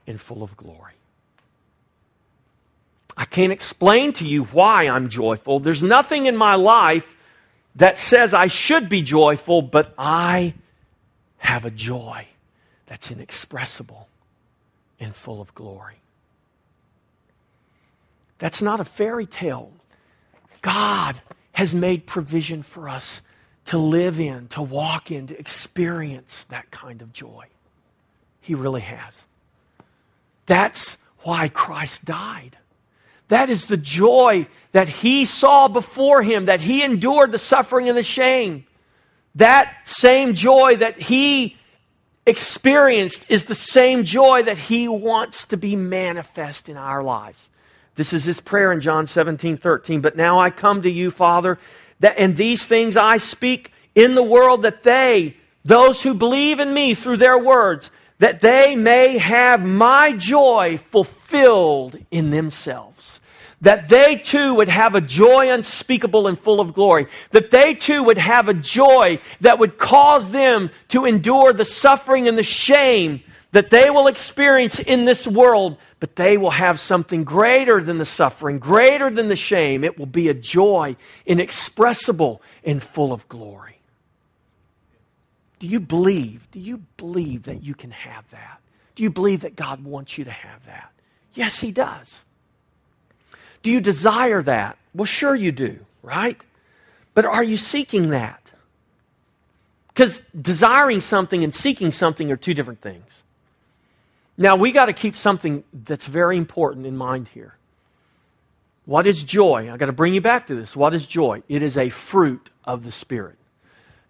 [0.06, 0.92] and full of glory.
[3.16, 5.58] I can't explain to you why I'm joyful.
[5.58, 7.16] There's nothing in my life
[7.76, 10.54] that says I should be joyful, but I
[11.38, 12.28] have a joy
[12.86, 14.08] that's inexpressible
[15.00, 15.96] and full of glory.
[18.38, 19.72] That's not a fairy tale.
[20.62, 21.20] God
[21.52, 23.22] has made provision for us
[23.70, 27.46] to live in, to walk in, to experience that kind of joy.
[28.40, 29.24] He really has.
[30.46, 32.58] That's why Christ died.
[33.28, 37.96] That is the joy that he saw before him, that he endured the suffering and
[37.96, 38.64] the shame.
[39.36, 41.56] That same joy that he
[42.26, 47.48] experienced is the same joy that he wants to be manifest in our lives.
[47.94, 50.00] This is his prayer in John 17, 13.
[50.00, 51.56] But now I come to you, Father,
[52.00, 56.72] that and these things I speak in the world that they, those who believe in
[56.72, 63.20] me through their words, that they may have my joy fulfilled in themselves.
[63.62, 68.02] That they too would have a joy unspeakable and full of glory, that they too
[68.02, 73.22] would have a joy that would cause them to endure the suffering and the shame
[73.52, 78.04] that they will experience in this world, but they will have something greater than the
[78.04, 79.82] suffering, greater than the shame.
[79.82, 83.80] It will be a joy inexpressible and full of glory.
[85.58, 86.48] Do you believe?
[86.52, 88.60] Do you believe that you can have that?
[88.94, 90.92] Do you believe that God wants you to have that?
[91.34, 92.20] Yes, He does.
[93.62, 94.78] Do you desire that?
[94.94, 96.40] Well, sure you do, right?
[97.14, 98.40] But are you seeking that?
[99.88, 103.04] Because desiring something and seeking something are two different things.
[104.40, 107.56] Now, we got to keep something that's very important in mind here.
[108.86, 109.70] What is joy?
[109.70, 110.74] I got to bring you back to this.
[110.74, 111.42] What is joy?
[111.46, 113.36] It is a fruit of the Spirit.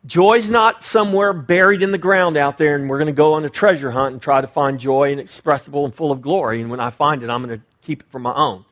[0.06, 3.44] Joy's not somewhere buried in the ground out there, and we're going to go on
[3.44, 6.60] a treasure hunt and try to find joy inexpressible and full of glory.
[6.60, 8.64] And when I find it, I'm going to keep it for my own.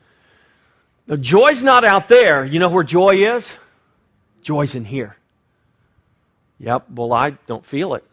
[1.08, 2.44] The joy's not out there.
[2.44, 3.56] You know where joy is?
[4.42, 5.16] Joy's in here.
[6.60, 8.04] Yep, well, I don't feel it.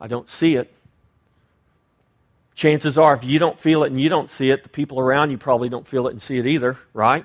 [0.00, 0.72] I don't see it.
[2.58, 5.30] Chances are, if you don't feel it and you don't see it, the people around
[5.30, 7.24] you probably don't feel it and see it either, right?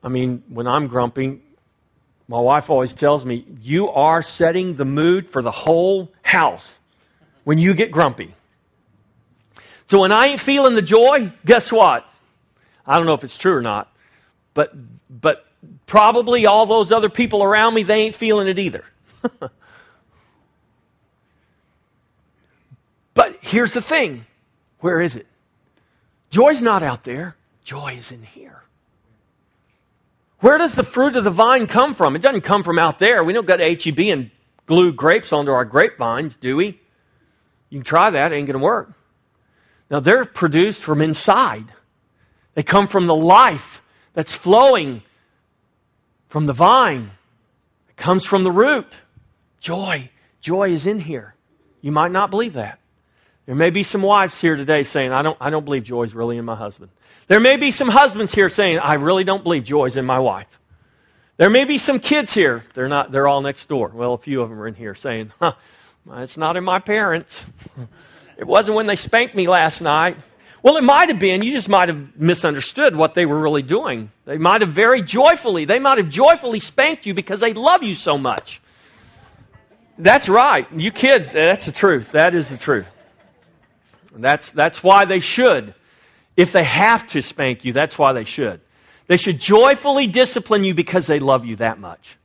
[0.00, 1.40] I mean, when I'm grumpy,
[2.28, 6.78] my wife always tells me, you are setting the mood for the whole house
[7.42, 8.32] when you get grumpy.
[9.90, 12.08] So when I ain't feeling the joy, guess what?
[12.86, 13.92] I don't know if it's true or not,
[14.54, 14.72] but,
[15.10, 15.46] but
[15.86, 18.84] probably all those other people around me, they ain't feeling it either.
[23.14, 24.26] but here's the thing
[24.80, 25.26] where is it?
[26.30, 28.62] Joy's not out there, joy is in here.
[30.40, 32.16] Where does the fruit of the vine come from?
[32.16, 33.22] It doesn't come from out there.
[33.22, 34.30] We don't got HEB and
[34.66, 36.80] glue grapes onto our grapevines, do we?
[37.70, 38.92] You can try that, it ain't going to work.
[39.88, 41.66] Now, they're produced from inside.
[42.54, 43.82] They come from the life
[44.14, 45.02] that's flowing
[46.28, 47.12] from the vine.
[47.88, 48.86] It comes from the root.
[49.60, 50.10] Joy.
[50.40, 51.34] Joy is in here.
[51.82, 52.80] You might not believe that.
[53.46, 56.14] There may be some wives here today saying, I don't, I don't believe joy is
[56.14, 56.90] really in my husband.
[57.26, 60.18] There may be some husbands here saying, I really don't believe joy is in my
[60.18, 60.60] wife.
[61.38, 62.64] There may be some kids here.
[62.74, 63.90] They're not, they're all next door.
[63.92, 65.54] Well, a few of them are in here saying, huh,
[66.18, 67.46] it's not in my parents.
[68.36, 70.18] it wasn't when they spanked me last night.
[70.62, 71.42] Well, it might have been.
[71.42, 74.10] You just might have misunderstood what they were really doing.
[74.24, 77.94] They might have very joyfully, they might have joyfully spanked you because they love you
[77.94, 78.60] so much.
[79.98, 80.66] That's right.
[80.72, 82.12] You kids, that's the truth.
[82.12, 82.88] That is the truth.
[84.16, 85.74] That's, that's why they should.
[86.36, 88.60] If they have to spank you, that's why they should.
[89.06, 92.16] They should joyfully discipline you because they love you that much.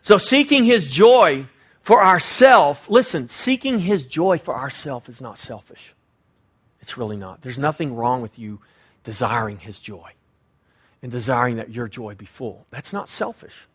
[0.00, 1.46] So, seeking his joy
[1.82, 5.94] for ourself, listen, seeking his joy for ourself is not selfish.
[6.80, 7.40] It's really not.
[7.40, 8.60] There's nothing wrong with you
[9.02, 10.12] desiring his joy
[11.02, 12.66] and desiring that your joy be full.
[12.70, 13.66] That's not selfish.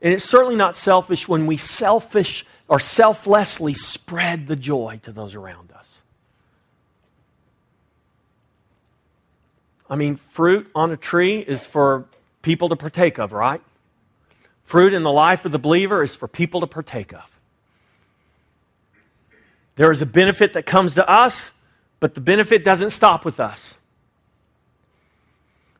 [0.00, 5.34] And it's certainly not selfish when we selfish or selflessly spread the joy to those
[5.34, 5.86] around us.
[9.88, 12.06] I mean, fruit on a tree is for
[12.42, 13.60] people to partake of, right?
[14.64, 17.30] Fruit in the life of the believer is for people to partake of.
[19.76, 21.52] There is a benefit that comes to us,
[22.00, 23.76] but the benefit doesn't stop with us.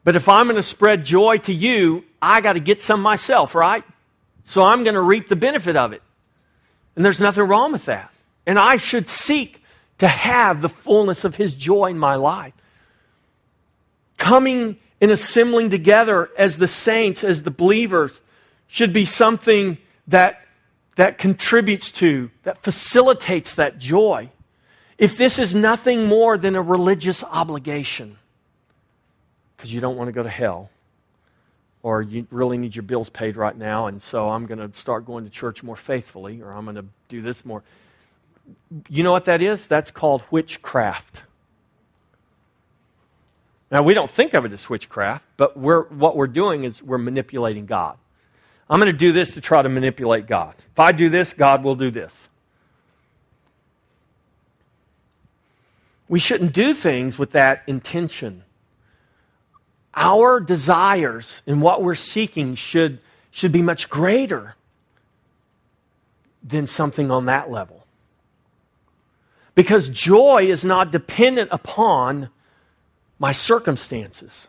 [0.05, 3.57] But if I'm going to spread joy to you, I got to get some myself,
[3.57, 3.83] right?
[4.45, 6.03] So I'm going to reap the benefit of it.
[6.97, 8.11] And there's nothing wrong with that.
[8.47, 9.63] And I should seek
[9.99, 12.55] to have the fullness of His joy in my life.
[14.17, 18.21] Coming and assembling together as the saints, as the believers,
[18.67, 19.79] should be something
[20.09, 20.41] that,
[20.97, 24.31] that contributes to, that facilitates that joy.
[24.99, 28.17] If this is nothing more than a religious obligation,
[29.57, 30.71] because you don't want to go to hell,
[31.87, 35.07] or you really need your bills paid right now, and so I'm going to start
[35.07, 37.63] going to church more faithfully, or I'm going to do this more.
[38.89, 39.69] You know what that is?
[39.69, 41.23] That's called witchcraft.
[43.71, 46.99] Now, we don't think of it as witchcraft, but we're, what we're doing is we're
[46.99, 47.97] manipulating God.
[48.69, 50.57] I'm going to do this to try to manipulate God.
[50.59, 52.29] If I do this, God will do this.
[56.09, 58.43] We shouldn't do things with that intention.
[59.97, 64.55] Our desires and what we're seeking should, should be much greater
[66.43, 67.87] than something on that level.
[69.55, 72.29] Because joy is not dependent upon
[73.19, 74.49] my circumstances.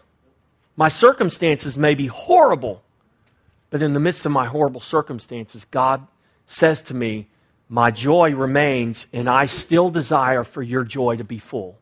[0.75, 2.83] My circumstances may be horrible,
[3.69, 6.05] but in the midst of my horrible circumstances, God
[6.45, 7.27] says to me,
[7.69, 11.79] My joy remains, and I still desire for your joy to be full.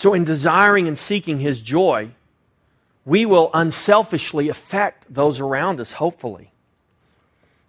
[0.00, 2.12] So, in desiring and seeking His joy,
[3.04, 6.52] we will unselfishly affect those around us, hopefully.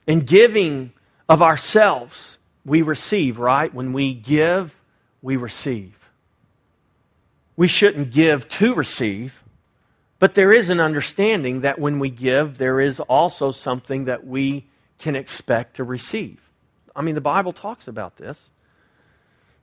[0.07, 0.93] In giving
[1.27, 3.73] of ourselves, we receive, right?
[3.73, 4.79] When we give,
[5.21, 5.93] we receive.
[7.57, 9.43] We shouldn't give to receive,
[10.17, 14.67] but there is an understanding that when we give, there is also something that we
[14.99, 16.39] can expect to receive.
[16.95, 18.51] I mean, the Bible talks about this.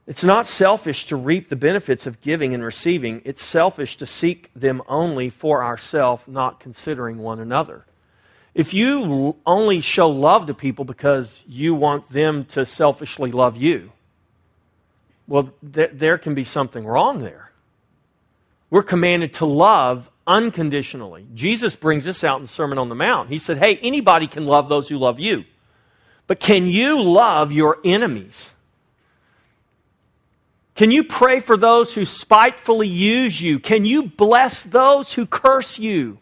[0.09, 3.21] It's not selfish to reap the benefits of giving and receiving.
[3.27, 7.85] It's selfish to seek them only for ourselves, not considering one another.
[8.55, 13.93] If you only show love to people because you want them to selfishly love you,
[15.27, 17.53] well, th- there can be something wrong there.
[18.71, 21.27] We're commanded to love unconditionally.
[21.35, 23.29] Jesus brings this out in the Sermon on the Mount.
[23.29, 25.45] He said, Hey, anybody can love those who love you.
[26.27, 28.55] But can you love your enemies?
[30.79, 33.59] Can you pray for those who spitefully use you?
[33.59, 36.19] Can you bless those who curse you?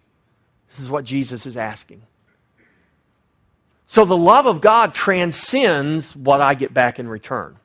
[0.70, 2.00] This is what Jesus is asking.
[3.86, 7.57] So the love of God transcends what I get back in return.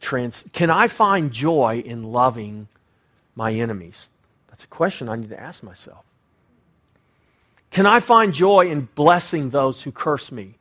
[0.00, 2.66] Trans- Can I find joy in loving
[3.36, 4.08] my enemies?
[4.48, 6.04] That's a question I need to ask myself.
[7.70, 10.56] Can I find joy in blessing those who curse me?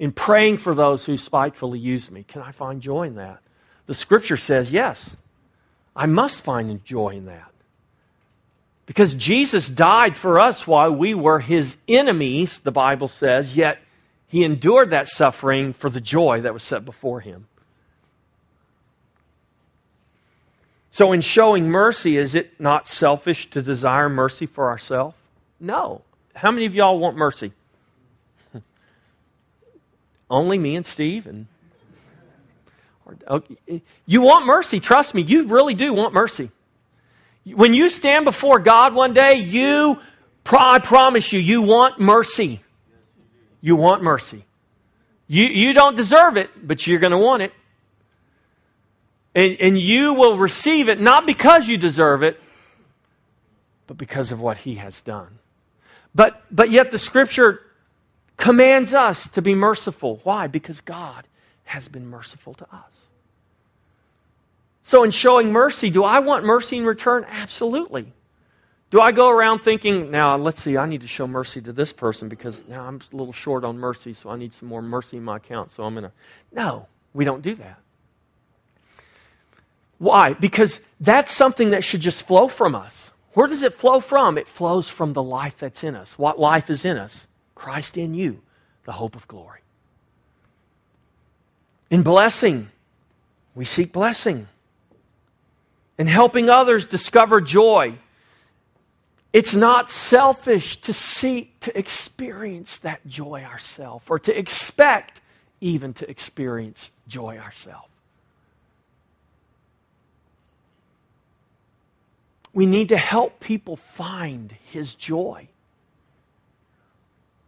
[0.00, 2.24] In praying for those who spitefully use me.
[2.24, 3.40] Can I find joy in that?
[3.86, 5.14] The scripture says, yes,
[5.94, 7.52] I must find joy in that.
[8.86, 13.78] Because Jesus died for us while we were his enemies, the Bible says, yet
[14.26, 17.46] he endured that suffering for the joy that was set before him.
[20.90, 25.14] So, in showing mercy, is it not selfish to desire mercy for ourselves?
[25.60, 26.02] No.
[26.34, 27.52] How many of y'all want mercy?
[30.30, 31.46] Only me and Steve and
[33.26, 33.42] oh,
[34.06, 36.50] you want mercy, trust me, you really do want mercy.
[37.44, 39.98] When you stand before God one day, you
[40.52, 42.60] I promise you, you want mercy.
[43.60, 44.44] You want mercy.
[45.26, 47.52] You, you don't deserve it, but you're going to want it.
[49.34, 52.40] And, and you will receive it not because you deserve it,
[53.86, 55.38] but because of what He has done.
[56.14, 57.62] But, but yet the scripture
[58.40, 60.18] commands us to be merciful.
[60.24, 60.48] Why?
[60.48, 61.26] Because God
[61.64, 62.92] has been merciful to us.
[64.82, 67.24] So, in showing mercy, do I want mercy in return?
[67.28, 68.12] Absolutely.
[68.90, 71.92] Do I go around thinking, now let's see, I need to show mercy to this
[71.92, 75.18] person because now I'm a little short on mercy, so I need some more mercy
[75.18, 76.12] in my account, so I'm going to.
[76.50, 77.78] No, we don't do that.
[79.98, 80.32] Why?
[80.32, 83.12] Because that's something that should just flow from us.
[83.34, 84.38] Where does it flow from?
[84.38, 86.18] It flows from the life that's in us.
[86.18, 87.28] What life is in us?
[87.60, 88.40] Christ in you,
[88.86, 89.60] the hope of glory.
[91.90, 92.70] In blessing,
[93.54, 94.48] we seek blessing.
[95.98, 97.98] In helping others discover joy,
[99.34, 105.20] it's not selfish to seek to experience that joy ourselves or to expect
[105.60, 107.88] even to experience joy ourselves.
[112.54, 115.48] We need to help people find his joy.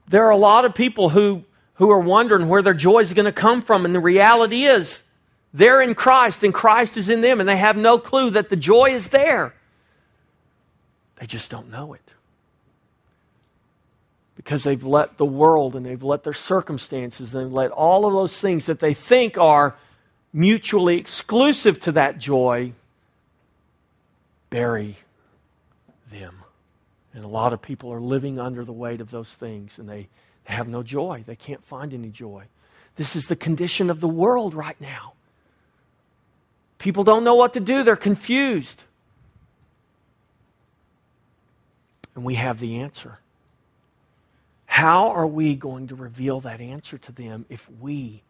[0.08, 1.44] There are a lot of people who,
[1.74, 5.02] who are wondering where their joy is going to come from, and the reality is
[5.54, 8.56] they're in Christ, and Christ is in them, and they have no clue that the
[8.56, 9.54] joy is there.
[11.16, 12.00] They just don't know it.
[14.36, 18.40] because they've let the world and they've let their circumstances and let all of those
[18.40, 19.76] things that they think are
[20.32, 22.72] mutually exclusive to that joy
[24.50, 24.96] bury
[26.10, 26.41] them.
[27.14, 30.08] And a lot of people are living under the weight of those things and they,
[30.46, 31.22] they have no joy.
[31.26, 32.44] They can't find any joy.
[32.96, 35.14] This is the condition of the world right now.
[36.78, 38.84] People don't know what to do, they're confused.
[42.14, 43.18] And we have the answer.
[44.66, 48.22] How are we going to reveal that answer to them if we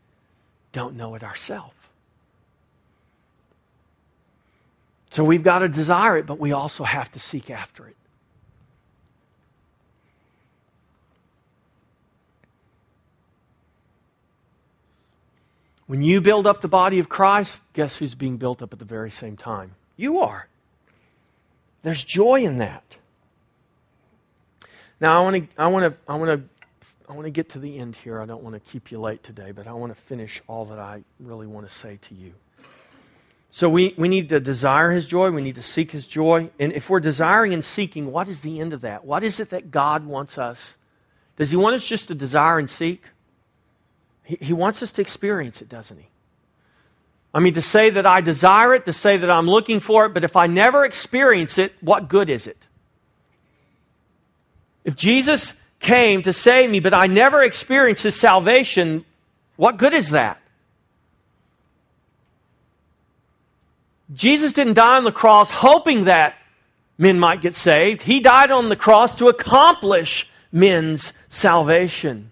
[0.73, 1.75] don't know it ourselves?
[5.11, 7.97] So we've got to desire it, but we also have to seek after it.
[15.87, 18.85] When you build up the body of Christ, guess who's being built up at the
[18.85, 19.75] very same time?
[19.97, 20.49] You are.
[21.83, 22.97] There's joy in that.
[25.01, 26.49] Now I want to I want to I want to
[27.09, 28.21] I want to get to the end here.
[28.21, 30.79] I don't want to keep you late today, but I want to finish all that
[30.79, 32.33] I really want to say to you.
[33.55, 36.49] So we, we need to desire his joy, we need to seek his joy.
[36.59, 39.05] And if we're desiring and seeking, what is the end of that?
[39.05, 40.79] What is it that God wants us?
[41.37, 43.05] Does he want us just to desire and seek?
[44.25, 46.07] He, he wants us to experience it, doesn't he?
[47.35, 50.15] I mean, to say that I desire it, to say that I'm looking for it,
[50.15, 52.67] but if I never experience it, what good is it?
[54.85, 59.05] If Jesus came to save me, but I never experienced his salvation,
[59.57, 60.39] what good is that?
[64.13, 66.35] Jesus didn't die on the cross hoping that
[66.99, 68.03] men might get saved.
[68.03, 72.32] He died on the cross to accomplish men's salvation.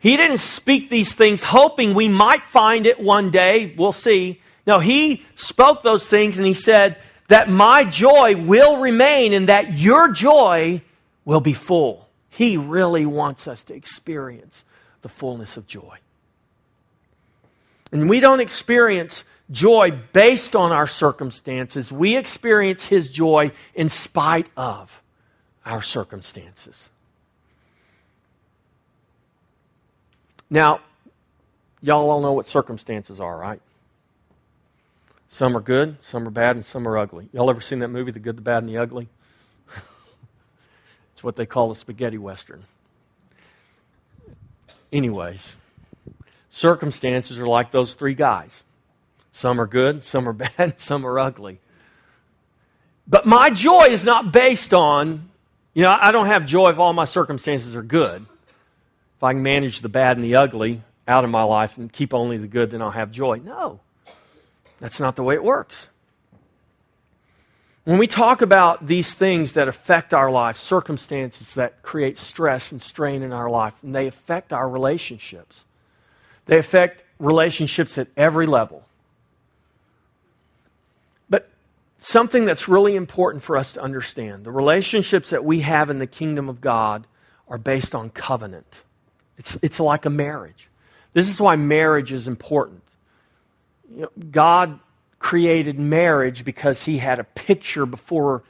[0.00, 3.74] He didn't speak these things hoping we might find it one day.
[3.76, 4.40] We'll see.
[4.66, 6.96] No, he spoke those things and he said
[7.28, 10.82] that my joy will remain and that your joy
[11.24, 12.08] will be full.
[12.30, 14.64] He really wants us to experience
[15.02, 15.98] the fullness of joy.
[17.92, 21.92] And we don't experience joy based on our circumstances.
[21.92, 25.02] We experience His joy in spite of
[25.66, 26.88] our circumstances.
[30.50, 30.80] Now,
[31.80, 33.60] y'all all know what circumstances are, right?
[35.28, 37.28] Some are good, some are bad, and some are ugly.
[37.32, 39.08] Y'all ever seen that movie, The Good, the Bad, and the Ugly?
[41.14, 42.64] it's what they call a spaghetti western.
[44.92, 45.52] Anyways,
[46.48, 48.64] circumstances are like those three guys.
[49.30, 51.60] Some are good, some are bad, some are ugly.
[53.06, 55.30] But my joy is not based on,
[55.74, 58.26] you know, I don't have joy if all my circumstances are good.
[59.20, 62.14] If I can manage the bad and the ugly out of my life and keep
[62.14, 63.38] only the good, then I'll have joy.
[63.44, 63.80] No,
[64.80, 65.90] that's not the way it works.
[67.84, 72.80] When we talk about these things that affect our life, circumstances that create stress and
[72.80, 75.64] strain in our life, and they affect our relationships,
[76.46, 78.86] they affect relationships at every level.
[81.28, 81.50] But
[81.98, 86.06] something that's really important for us to understand the relationships that we have in the
[86.06, 87.06] kingdom of God
[87.48, 88.80] are based on covenant.
[89.40, 90.68] It's, it's like a marriage.
[91.14, 92.82] This is why marriage is important.
[93.90, 94.78] You know, God
[95.18, 98.42] created marriage because he had a picture before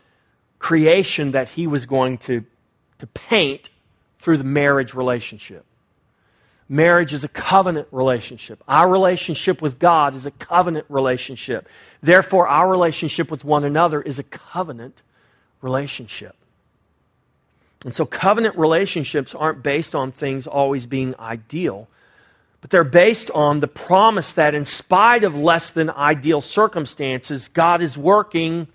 [0.58, 2.44] creation that he was going to,
[2.98, 3.70] to paint
[4.18, 5.64] through the marriage relationship.
[6.68, 8.60] Marriage is a covenant relationship.
[8.66, 11.68] Our relationship with God is a covenant relationship.
[12.02, 15.02] Therefore, our relationship with one another is a covenant
[15.62, 16.34] relationship.
[17.84, 21.88] And so covenant relationships aren't based on things always being ideal,
[22.60, 27.80] but they're based on the promise that in spite of less than ideal circumstances, God
[27.80, 28.68] is working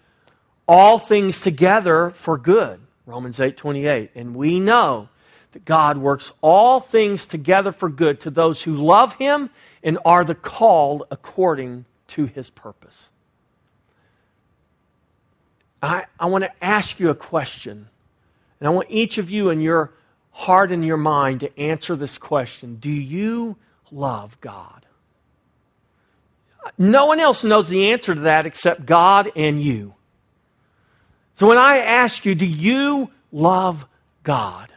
[0.68, 2.80] all things together for good.
[3.06, 4.10] Romans 8:28.
[4.16, 5.10] And we know
[5.52, 9.52] that God works all things together for good to those who love him
[9.84, 13.10] and are the called according to his purpose.
[15.82, 17.90] I, I want to ask you a question
[18.60, 19.92] and I want each of you in your
[20.32, 23.58] heart and your mind to answer this question Do you
[23.92, 24.86] love God?
[26.78, 29.94] No one else knows the answer to that except God and you.
[31.36, 33.86] So when I ask you, Do you love
[34.24, 34.72] God?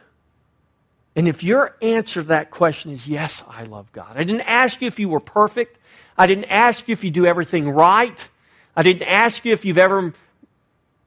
[1.15, 4.13] And if your answer to that question is yes, I love God.
[4.15, 5.77] I didn't ask you if you were perfect.
[6.17, 8.29] I didn't ask you if you do everything right.
[8.75, 10.13] I didn't ask you if you've ever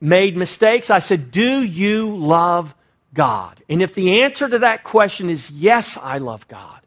[0.03, 0.91] made mistakes.
[0.91, 2.75] I said, Do you love
[3.15, 3.63] God?
[3.69, 6.81] And if the answer to that question is yes, I love God,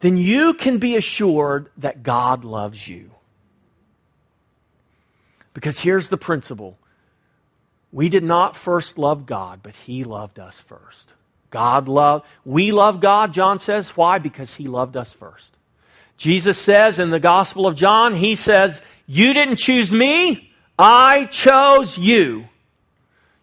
[0.00, 3.10] then you can be assured that God loves you.
[5.52, 6.78] Because here's the principle
[7.92, 11.12] We did not first love God, but He loved us first.
[11.50, 13.90] God loved, we love God, John says.
[13.96, 14.18] Why?
[14.18, 15.50] Because He loved us first.
[16.16, 20.49] Jesus says in the Gospel of John, He says, You didn't choose me,
[20.82, 22.48] I chose you.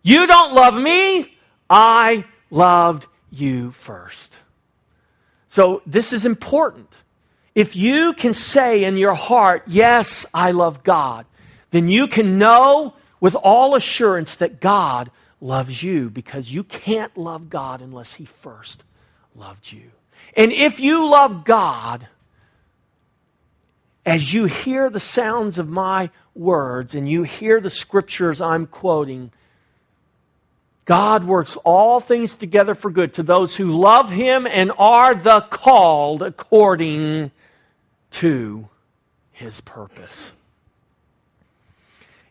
[0.02, 1.38] You don't love me,
[1.70, 4.40] I loved you first.
[5.48, 6.92] So this is important.
[7.54, 11.28] If you can say in your heart, Yes, I love God,
[11.70, 17.52] then you can know with all assurance that God loves you because you can't love
[17.52, 18.84] God unless He first
[19.36, 19.92] loved you.
[20.36, 22.08] And if you love God,
[24.08, 29.32] as you hear the sounds of my words and you hear the scriptures I'm quoting,
[30.86, 35.42] God works all things together for good to those who love Him and are the
[35.42, 37.32] called according
[38.12, 38.70] to
[39.34, 40.32] His purpose.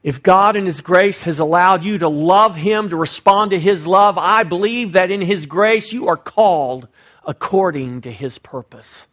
[0.02, 3.86] If God in His grace has allowed you to love Him, to respond to His
[3.86, 6.88] love, I believe that in His grace you are called
[7.26, 9.06] according to His purpose.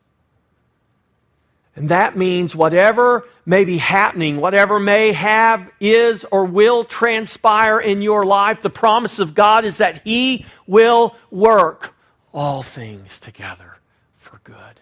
[1.75, 8.01] And that means whatever may be happening, whatever may have, is, or will transpire in
[8.01, 11.95] your life, the promise of God is that He will work
[12.31, 13.77] all things together
[14.17, 14.81] for good.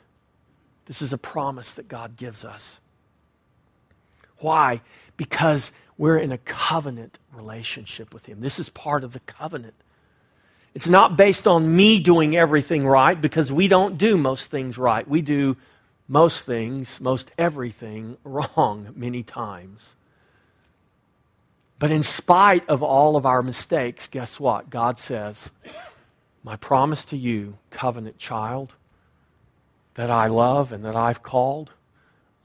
[0.85, 2.81] This is a promise that God gives us.
[4.39, 4.81] Why?
[5.15, 8.41] Because we're in a covenant relationship with Him.
[8.41, 9.75] This is part of the covenant.
[10.73, 15.07] It's not based on me doing everything right because we don't do most things right.
[15.07, 15.57] We do
[16.07, 19.95] most things, most everything wrong many times.
[21.79, 24.69] But in spite of all of our mistakes, guess what?
[24.69, 25.51] God says,
[26.43, 28.73] My promise to you, covenant child,
[29.95, 31.71] that I love and that I've called,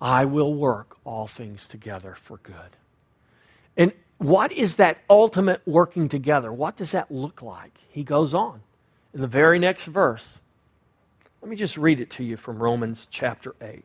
[0.00, 2.76] I will work all things together for good.
[3.76, 6.52] And what is that ultimate working together?
[6.52, 7.78] What does that look like?
[7.88, 8.62] He goes on
[9.12, 10.26] in the very next verse.
[11.46, 13.84] Let me just read it to you from Romans chapter 8,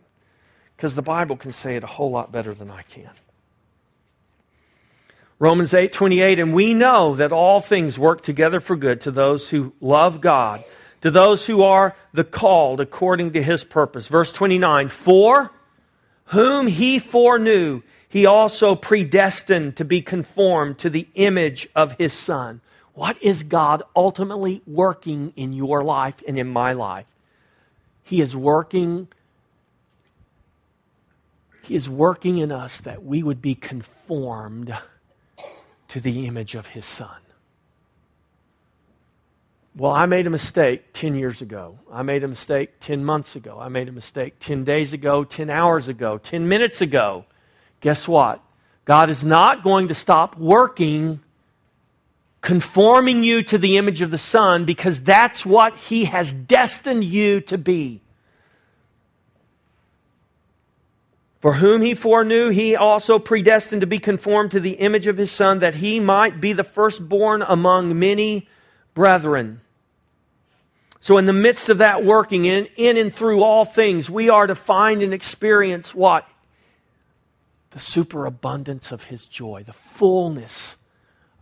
[0.76, 3.12] because the Bible can say it a whole lot better than I can.
[5.38, 9.52] Romans 8 28, and we know that all things work together for good to those
[9.52, 10.64] who love God,
[11.02, 14.08] to those who are the called according to his purpose.
[14.08, 15.52] Verse 29, for
[16.26, 22.62] whom he foreknew, he also predestined to be conformed to the image of his Son.
[22.96, 27.06] What is God ultimately working in your life and in my life?
[28.12, 29.08] He is working
[31.64, 34.76] He is working in us that we would be conformed
[35.88, 37.22] to the image of his son.
[39.76, 41.80] Well, I made a mistake 10 years ago.
[41.90, 43.58] I made a mistake 10 months ago.
[43.60, 47.26] I made a mistake 10 days ago, 10 hours ago, 10 minutes ago
[47.82, 48.42] guess what?
[48.86, 51.20] God is not going to stop working,
[52.42, 57.42] conforming you to the image of the Son, because that's what He has destined you
[57.42, 58.02] to be.
[61.40, 65.32] For whom he foreknew, he also predestined to be conformed to the image of his
[65.32, 68.48] Son, that he might be the firstborn among many
[68.94, 69.62] brethren.
[71.00, 74.46] So, in the midst of that working, in, in and through all things, we are
[74.46, 76.30] to find and experience what?
[77.72, 80.78] the superabundance of his joy, the fullness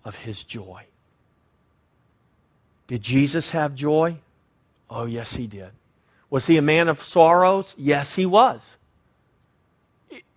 [0.05, 0.85] of his joy.
[2.89, 4.17] Did Jesus have joy?
[4.89, 5.69] Oh, yes, he did.
[6.31, 7.75] Was he a man of sorrows?
[7.77, 8.77] Yes, he was.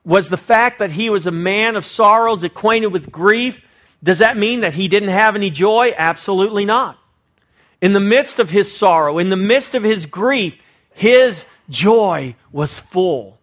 [0.04, 3.64] Was the fact that he was a man of sorrows, acquainted with grief,
[4.04, 5.94] does that mean that he didn't have any joy?
[5.96, 6.98] Absolutely not.
[7.80, 10.54] In the midst of his sorrow, in the midst of his grief,
[10.90, 13.38] his joy was full.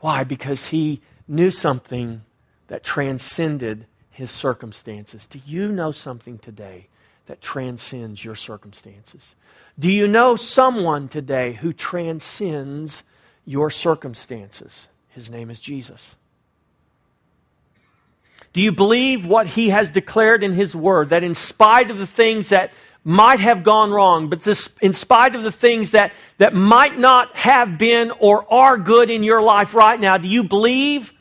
[0.00, 0.24] Why?
[0.24, 2.22] Because he knew something
[2.66, 5.28] that transcended his circumstances.
[5.28, 6.88] Do you know something today
[7.26, 9.34] that transcends your circumstances?
[9.78, 13.02] Do you know someone today who transcends
[13.44, 14.88] your circumstances?
[15.08, 16.14] His name is Jesus.
[18.52, 22.06] Do you believe what he has declared in his word that in spite of the
[22.06, 22.72] things that
[23.04, 27.34] might have gone wrong, but this, in spite of the things that, that might not
[27.34, 31.12] have been or are good in your life right now, do you believe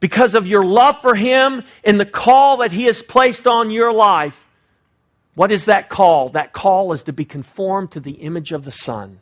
[0.00, 3.92] because of your love for Him and the call that He has placed on your
[3.92, 4.47] life?
[5.38, 6.30] What is that call?
[6.30, 9.20] That call is to be conformed to the image of the Son.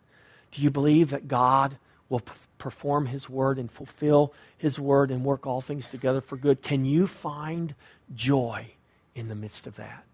[0.51, 1.77] Do you believe that God
[2.09, 2.23] will
[2.57, 6.63] perform His word and fulfill His word and work all things together for good?
[6.63, 7.75] Can you find
[8.15, 8.69] joy
[9.15, 10.05] in the midst of that?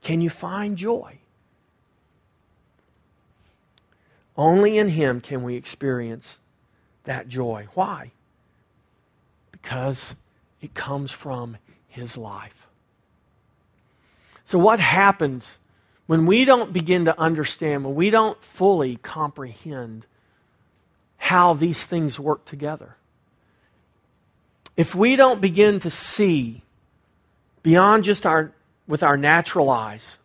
[0.00, 1.18] Can you find joy?
[4.36, 6.38] Only in Him can we experience
[7.02, 7.66] that joy.
[7.74, 8.12] Why?
[9.50, 10.14] Because
[10.60, 11.56] it comes from
[11.88, 12.68] His life.
[14.50, 15.60] So, what happens
[16.08, 20.06] when we don't begin to understand, when we don't fully comprehend
[21.18, 22.96] how these things work together?
[24.76, 26.62] If we don't begin to see
[27.62, 28.50] beyond just our,
[28.88, 30.18] with our natural eyes,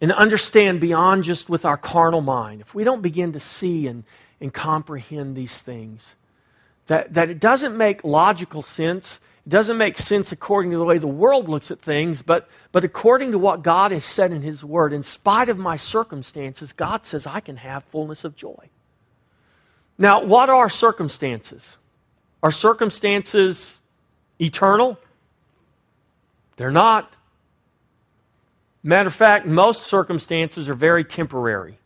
[0.00, 4.04] and understand beyond just with our carnal mind, if we don't begin to see and,
[4.40, 6.16] and comprehend these things,
[6.86, 10.98] that, that it doesn't make logical sense it doesn't make sense according to the way
[10.98, 14.62] the world looks at things, but, but according to what God has said in His
[14.62, 14.92] Word.
[14.92, 18.68] In spite of my circumstances, God says I can have fullness of joy.
[19.98, 21.78] Now, what are circumstances?
[22.40, 23.78] Are circumstances
[24.40, 24.98] eternal?
[26.56, 27.12] They're not.
[28.84, 31.78] Matter of fact, most circumstances are very temporary.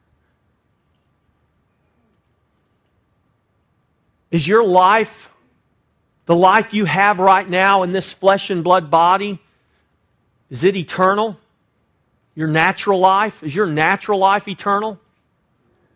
[4.30, 5.30] Is your life
[6.26, 9.40] the life you have right now in this flesh and blood body,
[10.50, 11.38] is it eternal?
[12.34, 13.42] Your natural life?
[13.42, 15.00] Is your natural life eternal?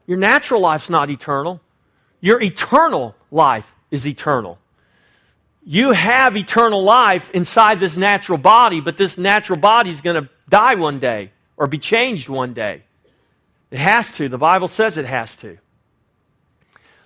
[0.07, 1.61] Your natural life's not eternal.
[2.21, 4.59] Your eternal life is eternal.
[5.65, 10.29] You have eternal life inside this natural body, but this natural body is going to
[10.49, 12.83] die one day or be changed one day.
[13.71, 14.29] It has to.
[14.29, 15.59] The Bible says it has to.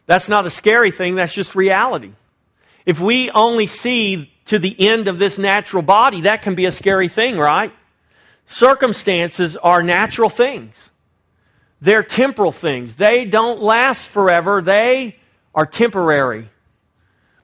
[0.06, 2.12] That's not a scary thing, that's just reality.
[2.86, 6.70] If we only see to the end of this natural body, that can be a
[6.70, 7.72] scary thing, right?
[8.44, 10.90] Circumstances are natural things.
[11.80, 12.96] They're temporal things.
[12.96, 14.60] They don't last forever.
[14.60, 15.16] They
[15.54, 16.48] are temporary.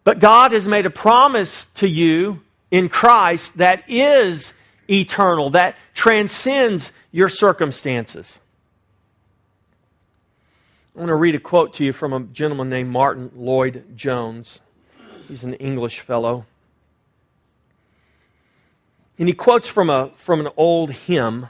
[0.05, 4.55] But God has made a promise to you in Christ that is
[4.89, 8.41] eternal, that transcends your circumstances.
[10.95, 14.61] I want to read a quote to you from a gentleman named Martyn Lloyd-Jones.
[15.31, 16.45] He's an English fellow.
[19.17, 21.49] And he quotes from, a, from an old hymn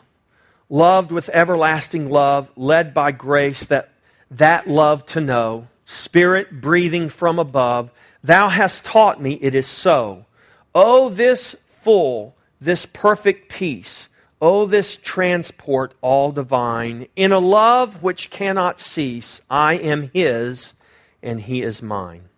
[0.68, 3.89] Loved with everlasting love, led by grace, that,
[4.31, 7.91] that love to know, Spirit breathing from above,
[8.22, 10.26] Thou hast taught me it is so.
[10.74, 14.09] Oh, this full, this perfect peace,
[14.41, 20.74] oh, this transport all divine, in a love which cannot cease, I am His,
[21.20, 22.30] and He is mine.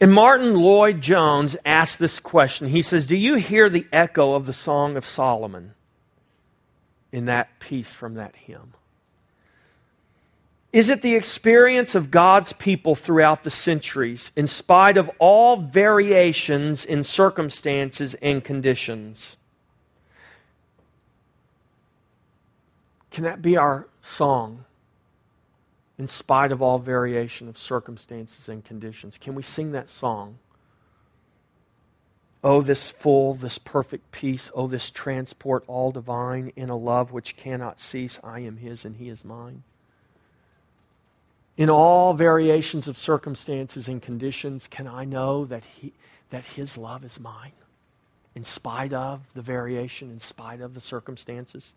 [0.00, 2.68] And Martyn Lloyd-Jones asked this question.
[2.68, 5.74] He says, Do you hear the echo of the Song of Solomon
[7.12, 8.74] in that piece from that hymn?
[10.72, 16.84] Is it the experience of God's people throughout the centuries, in spite of all variations
[16.84, 19.36] in circumstances and conditions?
[23.12, 24.63] Can that be our song?
[25.98, 29.18] In spite of all variation of circumstances and conditions.
[29.18, 30.38] Can we sing that song?
[32.42, 34.50] Oh, this full, this perfect peace.
[34.54, 38.18] Oh, this transport all divine in a love which cannot cease.
[38.22, 39.62] I am His and He is mine.
[41.56, 45.92] In all variations of circumstances and conditions, can I know that, he,
[46.30, 47.52] that His love is mine?
[48.34, 51.72] In spite of the variation, in spite of the circumstances?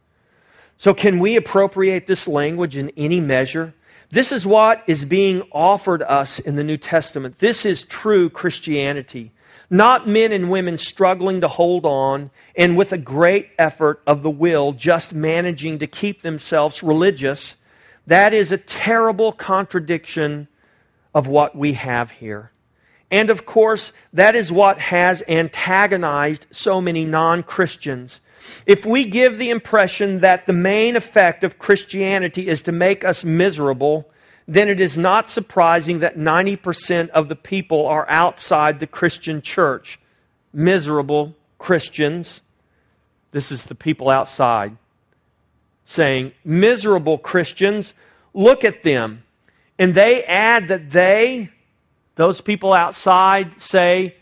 [0.75, 3.73] So, can we appropriate this language in any measure?
[4.09, 7.39] This is what is being offered us in the New Testament.
[7.39, 9.31] This is true Christianity.
[9.69, 14.29] Not men and women struggling to hold on and with a great effort of the
[14.29, 17.57] will just managing to keep themselves religious.
[18.05, 20.47] That is a terrible contradiction
[21.13, 22.51] of what we have here.
[23.11, 28.21] And of course, that is what has antagonized so many non Christians
[28.65, 33.23] if we give the impression that the main effect of Christianity is to make us
[33.23, 34.09] miserable,
[34.47, 39.99] then it is not surprising that 90% of the people are outside the Christian church.
[40.53, 42.41] Miserable Christians.
[43.31, 44.77] This is the people outside
[45.87, 47.93] saying, Miserable Christians,
[48.33, 49.23] look at them.
[49.79, 51.49] And they add that they,
[52.15, 54.17] those people outside, say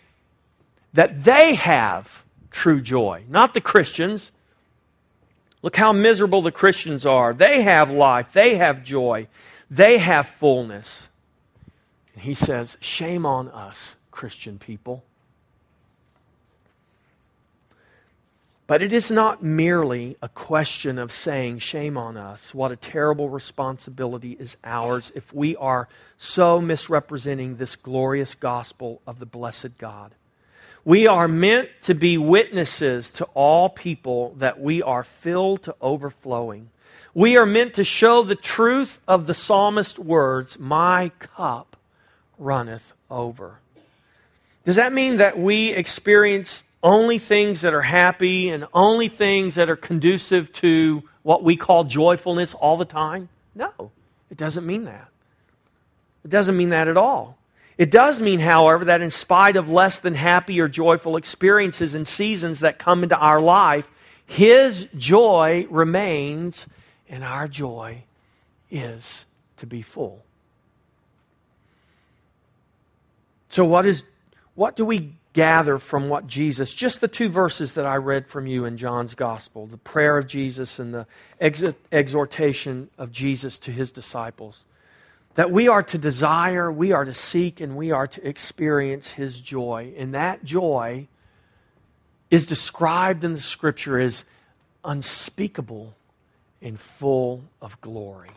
[0.93, 2.23] that they have
[2.55, 4.31] true joy, not the Christians.
[5.61, 7.33] Look how miserable the Christians are.
[7.33, 9.27] They have life, they have joy,
[9.69, 11.09] they have fullness.
[12.13, 15.03] And he says, Shame on us, Christian people.
[18.67, 22.53] But it is not merely a question of saying, Shame on us.
[22.53, 29.19] What a terrible responsibility is ours if we are so misrepresenting this glorious gospel of
[29.19, 30.15] the blessed God.
[30.85, 36.69] We are meant to be witnesses to all people that we are filled to overflowing.
[37.15, 41.75] We are meant to show the truth of the psalmist's words, My cup
[42.37, 43.59] runneth over.
[44.63, 49.71] Does that mean that we experience only things that are happy and only things that
[49.71, 53.29] are conducive to what we call joyfulness all the time?
[53.55, 53.91] No,
[54.29, 55.07] it doesn't mean that.
[56.23, 57.37] It doesn't mean that at all.
[57.77, 62.07] It does mean, however, that in spite of less than happy or joyful experiences and
[62.07, 63.87] seasons that come into our life,
[64.25, 66.67] His joy remains,
[67.09, 68.03] and our joy
[68.71, 69.25] is
[69.57, 70.23] to be full.
[73.49, 74.03] So, what, is,
[74.55, 78.47] what do we gather from what Jesus, just the two verses that I read from
[78.47, 81.05] you in John's Gospel, the prayer of Jesus and the
[81.91, 84.63] exhortation of Jesus to his disciples?
[85.35, 89.39] That we are to desire, we are to seek, and we are to experience his
[89.39, 89.93] joy.
[89.97, 91.07] And that joy
[92.31, 94.25] is described in the scripture as
[94.83, 95.93] unspeakable
[96.61, 98.31] and full of glory.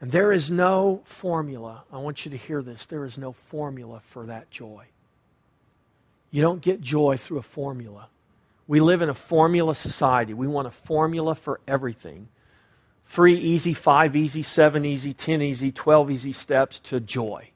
[0.00, 1.84] And there is no formula.
[1.92, 2.86] I want you to hear this.
[2.86, 4.86] There is no formula for that joy.
[6.30, 8.08] You don't get joy through a formula.
[8.66, 10.32] We live in a formula society.
[10.32, 12.28] We want a formula for everything.
[13.10, 17.50] Three easy, five easy, seven easy, ten easy, twelve easy steps to joy.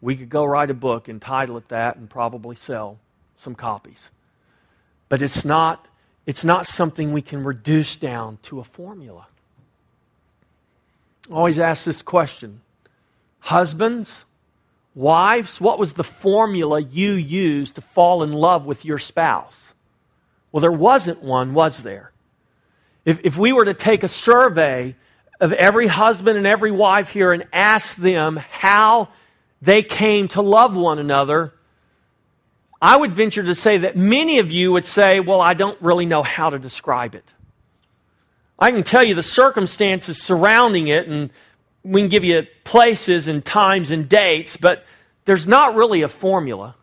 [0.00, 2.98] We could go write a book and title it that and probably sell
[3.36, 4.10] some copies.
[5.08, 5.86] But it's not,
[6.26, 9.26] it's not something we can reduce down to a formula
[11.30, 12.60] always ask this question
[13.40, 14.24] Husbands,
[14.94, 19.74] wives, what was the formula you used to fall in love with your spouse?
[20.50, 22.12] Well, there wasn't one, was there?
[23.08, 24.94] If, if we were to take a survey
[25.40, 29.08] of every husband and every wife here and ask them how
[29.62, 31.54] they came to love one another,
[32.82, 36.04] I would venture to say that many of you would say, Well, I don't really
[36.04, 37.32] know how to describe it.
[38.58, 41.30] I can tell you the circumstances surrounding it, and
[41.82, 44.84] we can give you places and times and dates, but
[45.24, 46.74] there's not really a formula.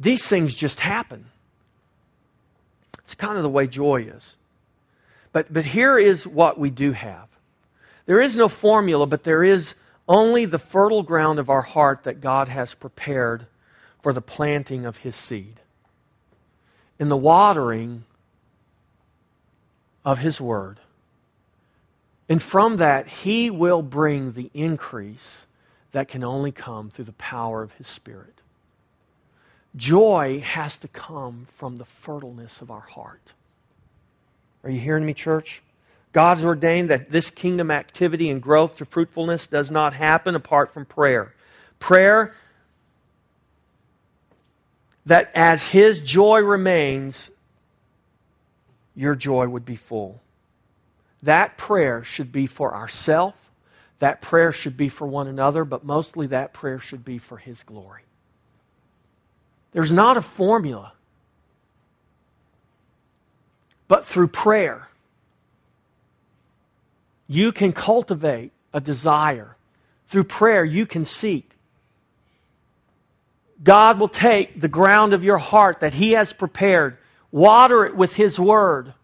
[0.00, 1.26] These things just happen.
[3.04, 4.36] It's kind of the way joy is.
[5.32, 7.28] But, but here is what we do have
[8.06, 9.74] there is no formula, but there is
[10.06, 13.46] only the fertile ground of our heart that God has prepared
[14.02, 15.60] for the planting of His seed
[16.98, 18.04] in the watering
[20.04, 20.80] of His Word.
[22.28, 25.46] And from that, He will bring the increase
[25.92, 28.42] that can only come through the power of His Spirit.
[29.76, 33.32] Joy has to come from the fertileness of our heart.
[34.62, 35.62] Are you hearing me, church?
[36.12, 40.86] God's ordained that this kingdom activity and growth to fruitfulness does not happen apart from
[40.86, 41.34] prayer.
[41.80, 42.34] Prayer
[45.06, 47.30] that as his joy remains,
[48.94, 50.20] your joy would be full.
[51.22, 53.36] That prayer should be for ourselves.
[53.98, 57.62] That prayer should be for one another, but mostly that prayer should be for his
[57.64, 58.02] glory.
[59.74, 60.92] There's not a formula.
[63.86, 64.88] But through prayer,
[67.28, 69.56] you can cultivate a desire.
[70.06, 71.50] Through prayer, you can seek.
[73.62, 76.96] God will take the ground of your heart that He has prepared,
[77.30, 78.94] water it with His Word,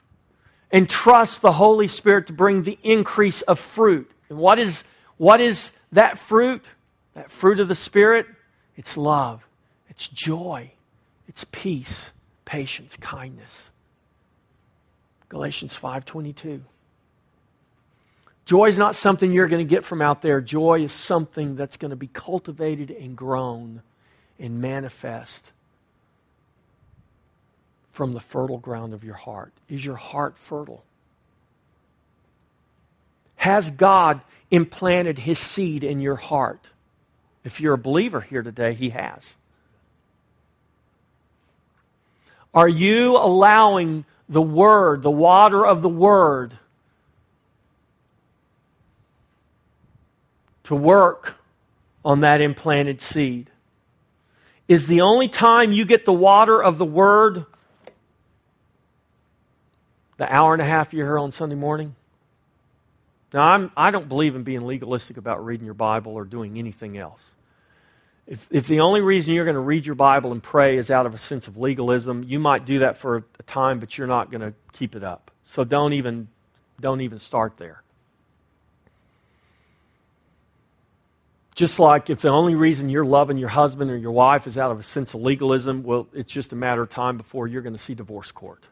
[0.71, 4.11] and trust the Holy Spirit to bring the increase of fruit.
[4.29, 4.85] And what is,
[5.17, 6.65] what is that fruit?
[7.15, 8.27] That fruit of the Spirit?
[8.77, 9.45] It's love,
[10.01, 10.71] it's joy,
[11.29, 12.11] it's peace,
[12.47, 13.71] patience, kindness.
[15.29, 16.63] Galatians 5:22.
[18.47, 20.41] Joy is not something you're going to get from out there.
[20.41, 23.83] Joy is something that's going to be cultivated and grown
[24.39, 25.53] and manifest
[27.91, 29.53] from the fertile ground of your heart.
[29.69, 30.83] Is your heart fertile?
[33.37, 36.69] Has God implanted his seed in your heart?
[37.45, 39.37] If you're a believer here today, he has.
[42.55, 46.59] Are you allowing the Word, the water of the Word,
[50.65, 51.37] to work
[52.05, 53.51] on that implanted seed?
[54.71, 57.45] is the only time you get the water of the Word
[60.17, 61.97] the hour and a half you're here on Sunday morning?
[63.33, 66.97] Now, I'm, I don't believe in being legalistic about reading your Bible or doing anything
[66.97, 67.25] else.
[68.31, 71.05] If, if the only reason you're going to read your Bible and pray is out
[71.05, 74.31] of a sense of legalism, you might do that for a time, but you're not
[74.31, 75.33] going to keep it up.
[75.43, 76.29] So don't even,
[76.81, 77.83] don't even start there.
[81.57, 84.71] Just like if the only reason you're loving your husband or your wife is out
[84.71, 87.75] of a sense of legalism, well, it's just a matter of time before you're going
[87.75, 88.63] to see divorce court.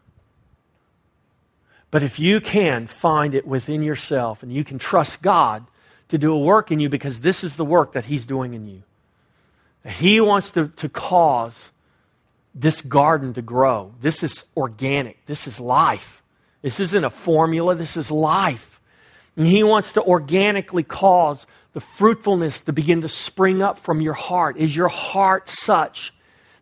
[1.90, 5.66] But if you can find it within yourself and you can trust God
[6.10, 8.64] to do a work in you because this is the work that He's doing in
[8.64, 8.84] you,
[9.88, 11.70] He wants to, to cause
[12.54, 13.94] this garden to grow.
[14.00, 15.24] This is organic.
[15.26, 16.22] This is life.
[16.62, 17.74] This isn't a formula.
[17.74, 18.80] This is life.
[19.36, 24.14] And He wants to organically cause the fruitfulness to begin to spring up from your
[24.14, 24.56] heart.
[24.56, 26.12] Is your heart such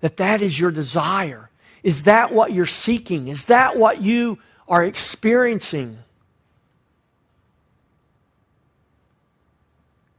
[0.00, 1.50] that that is your desire?
[1.82, 3.28] Is that what you're seeking?
[3.28, 5.98] Is that what you are experiencing?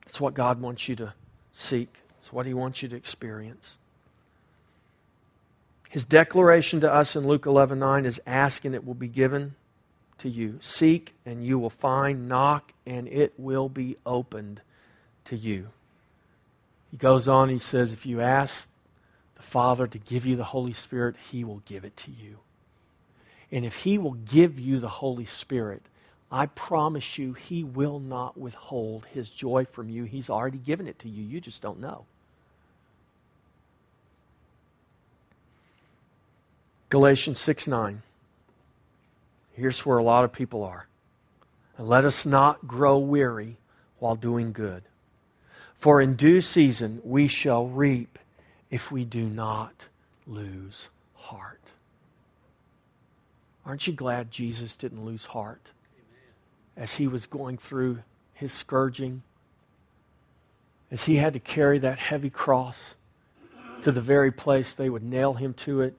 [0.05, 1.13] That's what God wants you to
[1.53, 1.93] seek.
[2.27, 3.77] It's what He wants you to experience.
[5.87, 9.55] His declaration to us in Luke 11 9 is ask and it will be given
[10.17, 10.57] to you.
[10.59, 12.27] Seek and you will find.
[12.27, 14.59] Knock and it will be opened
[15.23, 15.69] to you.
[16.91, 18.67] He goes on, he says, if you ask
[19.37, 22.39] the Father to give you the Holy Spirit, he will give it to you.
[23.53, 25.83] And if he will give you the Holy Spirit,
[26.29, 30.03] I promise you, he will not withhold his joy from you.
[30.03, 31.23] He's already given it to you.
[31.23, 32.03] You just don't know.
[36.89, 38.01] Galatians 6 9.
[39.53, 40.87] Here's where a lot of people are.
[41.77, 43.57] Let us not grow weary
[43.99, 44.83] while doing good.
[45.77, 48.17] For in due season we shall reap
[48.71, 49.85] if we do not
[50.25, 51.59] lose heart.
[53.65, 55.71] Aren't you glad Jesus didn't lose heart
[56.75, 57.99] as he was going through
[58.33, 59.23] his scourging?
[60.89, 62.95] As he had to carry that heavy cross
[63.81, 65.95] to the very place they would nail him to it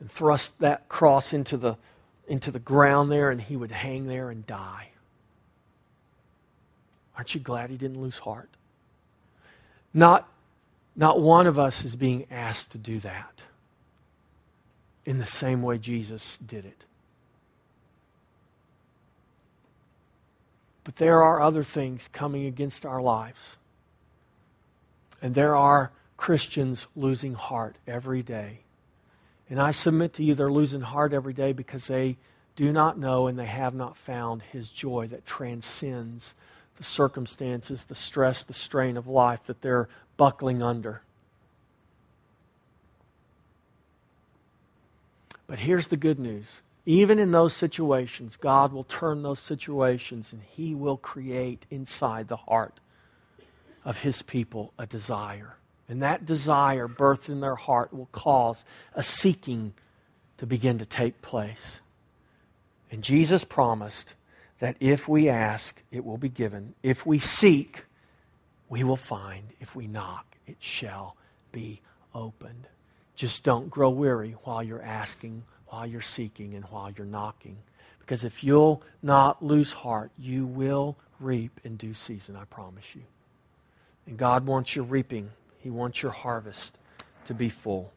[0.00, 1.76] and thrust that cross into the,
[2.26, 4.88] into the ground there, and he would hang there and die.
[7.16, 8.48] Aren't you glad he didn't lose heart?
[9.92, 10.28] Not,
[10.96, 13.42] not one of us is being asked to do that
[15.04, 16.84] in the same way Jesus did it.
[20.84, 23.56] But there are other things coming against our lives.
[25.20, 28.60] And there are Christians losing heart every day.
[29.50, 32.16] And I submit to you, they're losing heart every day because they
[32.54, 36.36] do not know and they have not found His joy that transcends
[36.76, 41.02] the circumstances, the stress, the strain of life that they're buckling under.
[45.48, 46.62] But here's the good news.
[46.86, 52.36] Even in those situations, God will turn those situations and He will create inside the
[52.36, 52.78] heart
[53.84, 55.56] of His people a desire
[55.90, 58.64] and that desire birthed in their heart will cause
[58.94, 59.74] a seeking
[60.38, 61.80] to begin to take place.
[62.92, 64.14] And Jesus promised
[64.60, 66.74] that if we ask, it will be given.
[66.84, 67.86] If we seek,
[68.68, 69.42] we will find.
[69.58, 71.16] If we knock, it shall
[71.50, 71.80] be
[72.14, 72.68] opened.
[73.16, 77.56] Just don't grow weary while you're asking, while you're seeking, and while you're knocking.
[77.98, 83.02] Because if you'll not lose heart, you will reap in due season, I promise you.
[84.06, 85.30] And God wants your reaping
[85.60, 86.76] he wants your harvest
[87.26, 87.92] to be full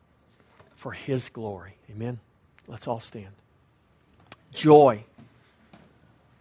[0.75, 1.75] for His glory.
[1.89, 2.19] Amen.
[2.67, 3.33] Let's all stand.
[4.51, 5.03] Joy.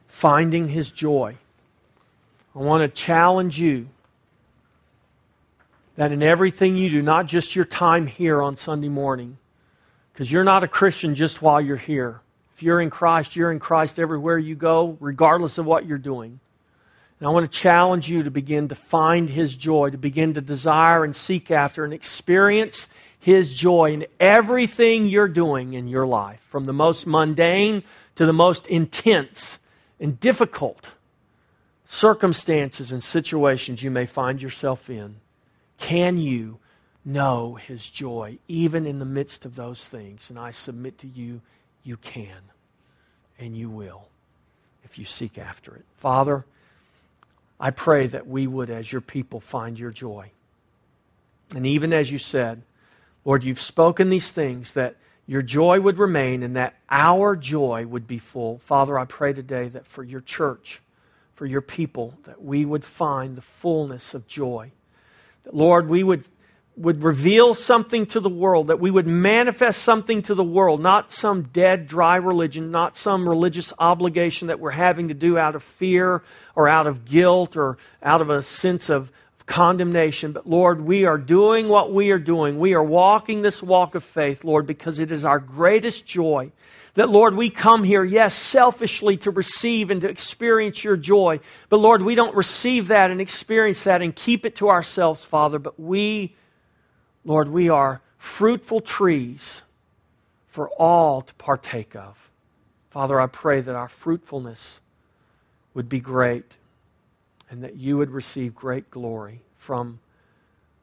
[0.09, 1.37] Finding His joy.
[2.55, 3.89] I want to challenge you
[5.97, 9.39] that in everything you do, not just your time here on Sunday morning,
[10.13, 12.21] because you're not a Christian just while you're here.
[12.57, 16.41] If you're in Christ, you're in Christ everywhere you go, regardless of what you're doing.
[17.23, 20.41] And I want to challenge you to begin to find His joy, to begin to
[20.41, 26.41] desire and seek after and experience His joy in everything you're doing in your life,
[26.51, 27.85] from the most mundane
[28.17, 29.61] to the most intense
[30.01, 30.91] and difficult
[31.85, 35.15] circumstances and situations you may find yourself in.
[35.79, 36.59] Can you
[37.05, 40.29] know His joy even in the midst of those things?
[40.29, 41.41] And I submit to you,
[41.85, 42.51] you can
[43.39, 44.09] and you will
[44.83, 45.85] if you seek after it.
[45.99, 46.45] Father,
[47.63, 50.33] I pray that we would, as your people, find your joy.
[51.55, 52.63] And even as you said,
[53.25, 54.97] Lord, you've spoken these things that
[55.29, 58.59] your joy would remain and that our joy would be full.
[58.59, 60.83] Father, I pray today that for your church,
[61.37, 64.73] for your people, that we would find the fullness of joy.
[65.45, 66.27] That, Lord, we would
[66.77, 71.13] would reveal something to the world, that we would manifest something to the world, not
[71.13, 75.63] some dead, dry religion, not some religious obligation that we're having to do out of
[75.63, 76.23] fear
[76.57, 79.13] or out of guilt or out of a sense of
[79.45, 80.33] condemnation.
[80.33, 82.59] But Lord, we are doing what we are doing.
[82.59, 86.53] We are walking this walk of faith, Lord, because it is our greatest joy.
[86.95, 91.41] That, Lord, we come here, yes, selfishly to receive and to experience your joy.
[91.71, 95.59] But, Lord, we don't receive that and experience that and keep it to ourselves, Father,
[95.59, 96.35] but we
[97.25, 99.63] Lord, we are fruitful trees
[100.49, 102.31] for all to partake of.
[102.91, 104.81] Father, I pray that our fruitfulness
[105.75, 106.57] would be great
[107.51, 110.01] and that you would receive great glory from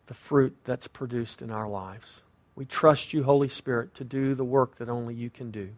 [0.07, 2.23] the fruit that's produced in our lives.
[2.55, 5.69] We trust you, Holy Spirit, to do the work that only you can do.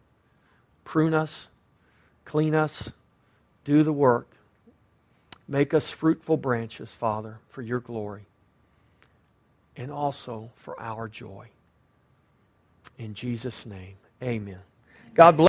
[0.84, 1.48] Prune us,
[2.24, 2.92] clean us,
[3.64, 4.28] do the work.
[5.46, 8.26] Make us fruitful branches, Father, for your glory
[9.76, 11.46] and also for our joy.
[12.98, 14.60] In Jesus' name, amen.
[15.14, 15.48] God bless.